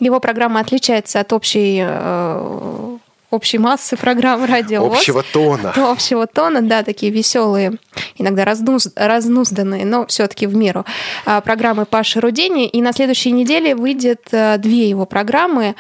[0.01, 2.96] Его программа отличается от общей, э,
[3.31, 4.85] общей массы программ радио.
[4.85, 5.73] Общего тона.
[5.75, 7.73] До общего тона, да, такие веселые,
[8.17, 10.85] иногда разнуз- разнузданные, но все-таки в меру
[11.25, 12.67] а, программы Паши Рудени.
[12.67, 15.75] И на следующей неделе выйдет а, две его программы.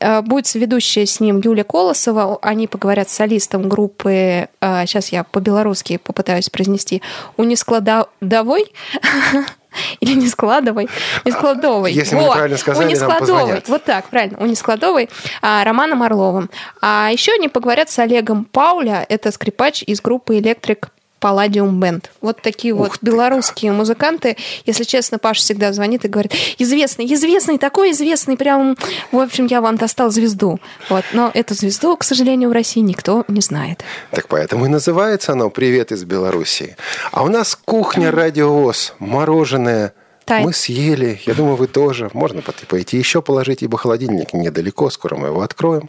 [0.00, 2.38] А, Будет ведущая с ним Юлия Колосова.
[2.42, 7.02] Они поговорят с солистом группы, а, сейчас я по-белорусски попытаюсь произнести,
[7.36, 8.66] «Унискладовой».
[10.00, 10.88] Или не складовой,
[11.24, 11.90] не складовой.
[11.90, 13.20] А, Если мы неправильно сказали, нескладовой.
[13.20, 13.68] позвонят.
[13.68, 15.08] Вот так, правильно, у Нескладовой,
[15.42, 16.48] а, Романом Орловым.
[16.80, 20.90] А еще они поговорят с Олегом Пауля, это скрипач из группы «Электрик
[21.24, 22.10] Палладиум Бенд.
[22.20, 24.36] Вот такие вот ты белорусские музыканты.
[24.66, 28.76] Если честно, Паша всегда звонит и говорит, известный, известный, такой известный, прям,
[29.10, 30.60] в общем, я вам достал звезду.
[30.90, 31.02] Вот.
[31.14, 33.84] Но эту звезду, к сожалению, в России никто не знает.
[34.10, 36.76] Так поэтому и называется оно «Привет из Белоруссии».
[37.10, 39.94] А у нас кухня радиовоз, мороженое.
[40.26, 40.44] Тай.
[40.44, 42.10] Мы съели, я думаю, вы тоже.
[42.12, 45.88] Можно пойти еще положить, ибо холодильник недалеко, скоро мы его откроем.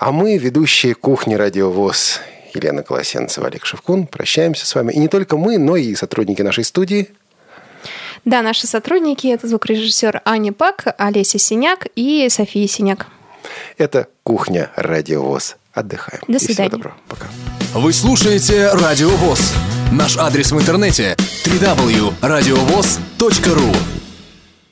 [0.00, 2.20] А мы, ведущие кухни радиовоз,
[2.58, 4.92] Елена Колосенцева, Олег Шевкун, прощаемся с вами.
[4.92, 7.08] И не только мы, но и сотрудники нашей студии.
[8.24, 13.06] Да, наши сотрудники– это звукорежиссер Аня Пак, Олеся Синяк и София Синяк.
[13.78, 15.56] Это «Кухня Радиовоз».
[15.72, 16.20] Отдыхаем.
[16.26, 16.66] До свидания.
[16.66, 16.96] И всего доброго.
[17.08, 17.26] Пока.
[17.74, 19.54] Вы слушаете Радио ВОЗ.
[19.92, 23.97] Наш адрес в интернете– www.radiovoz.ru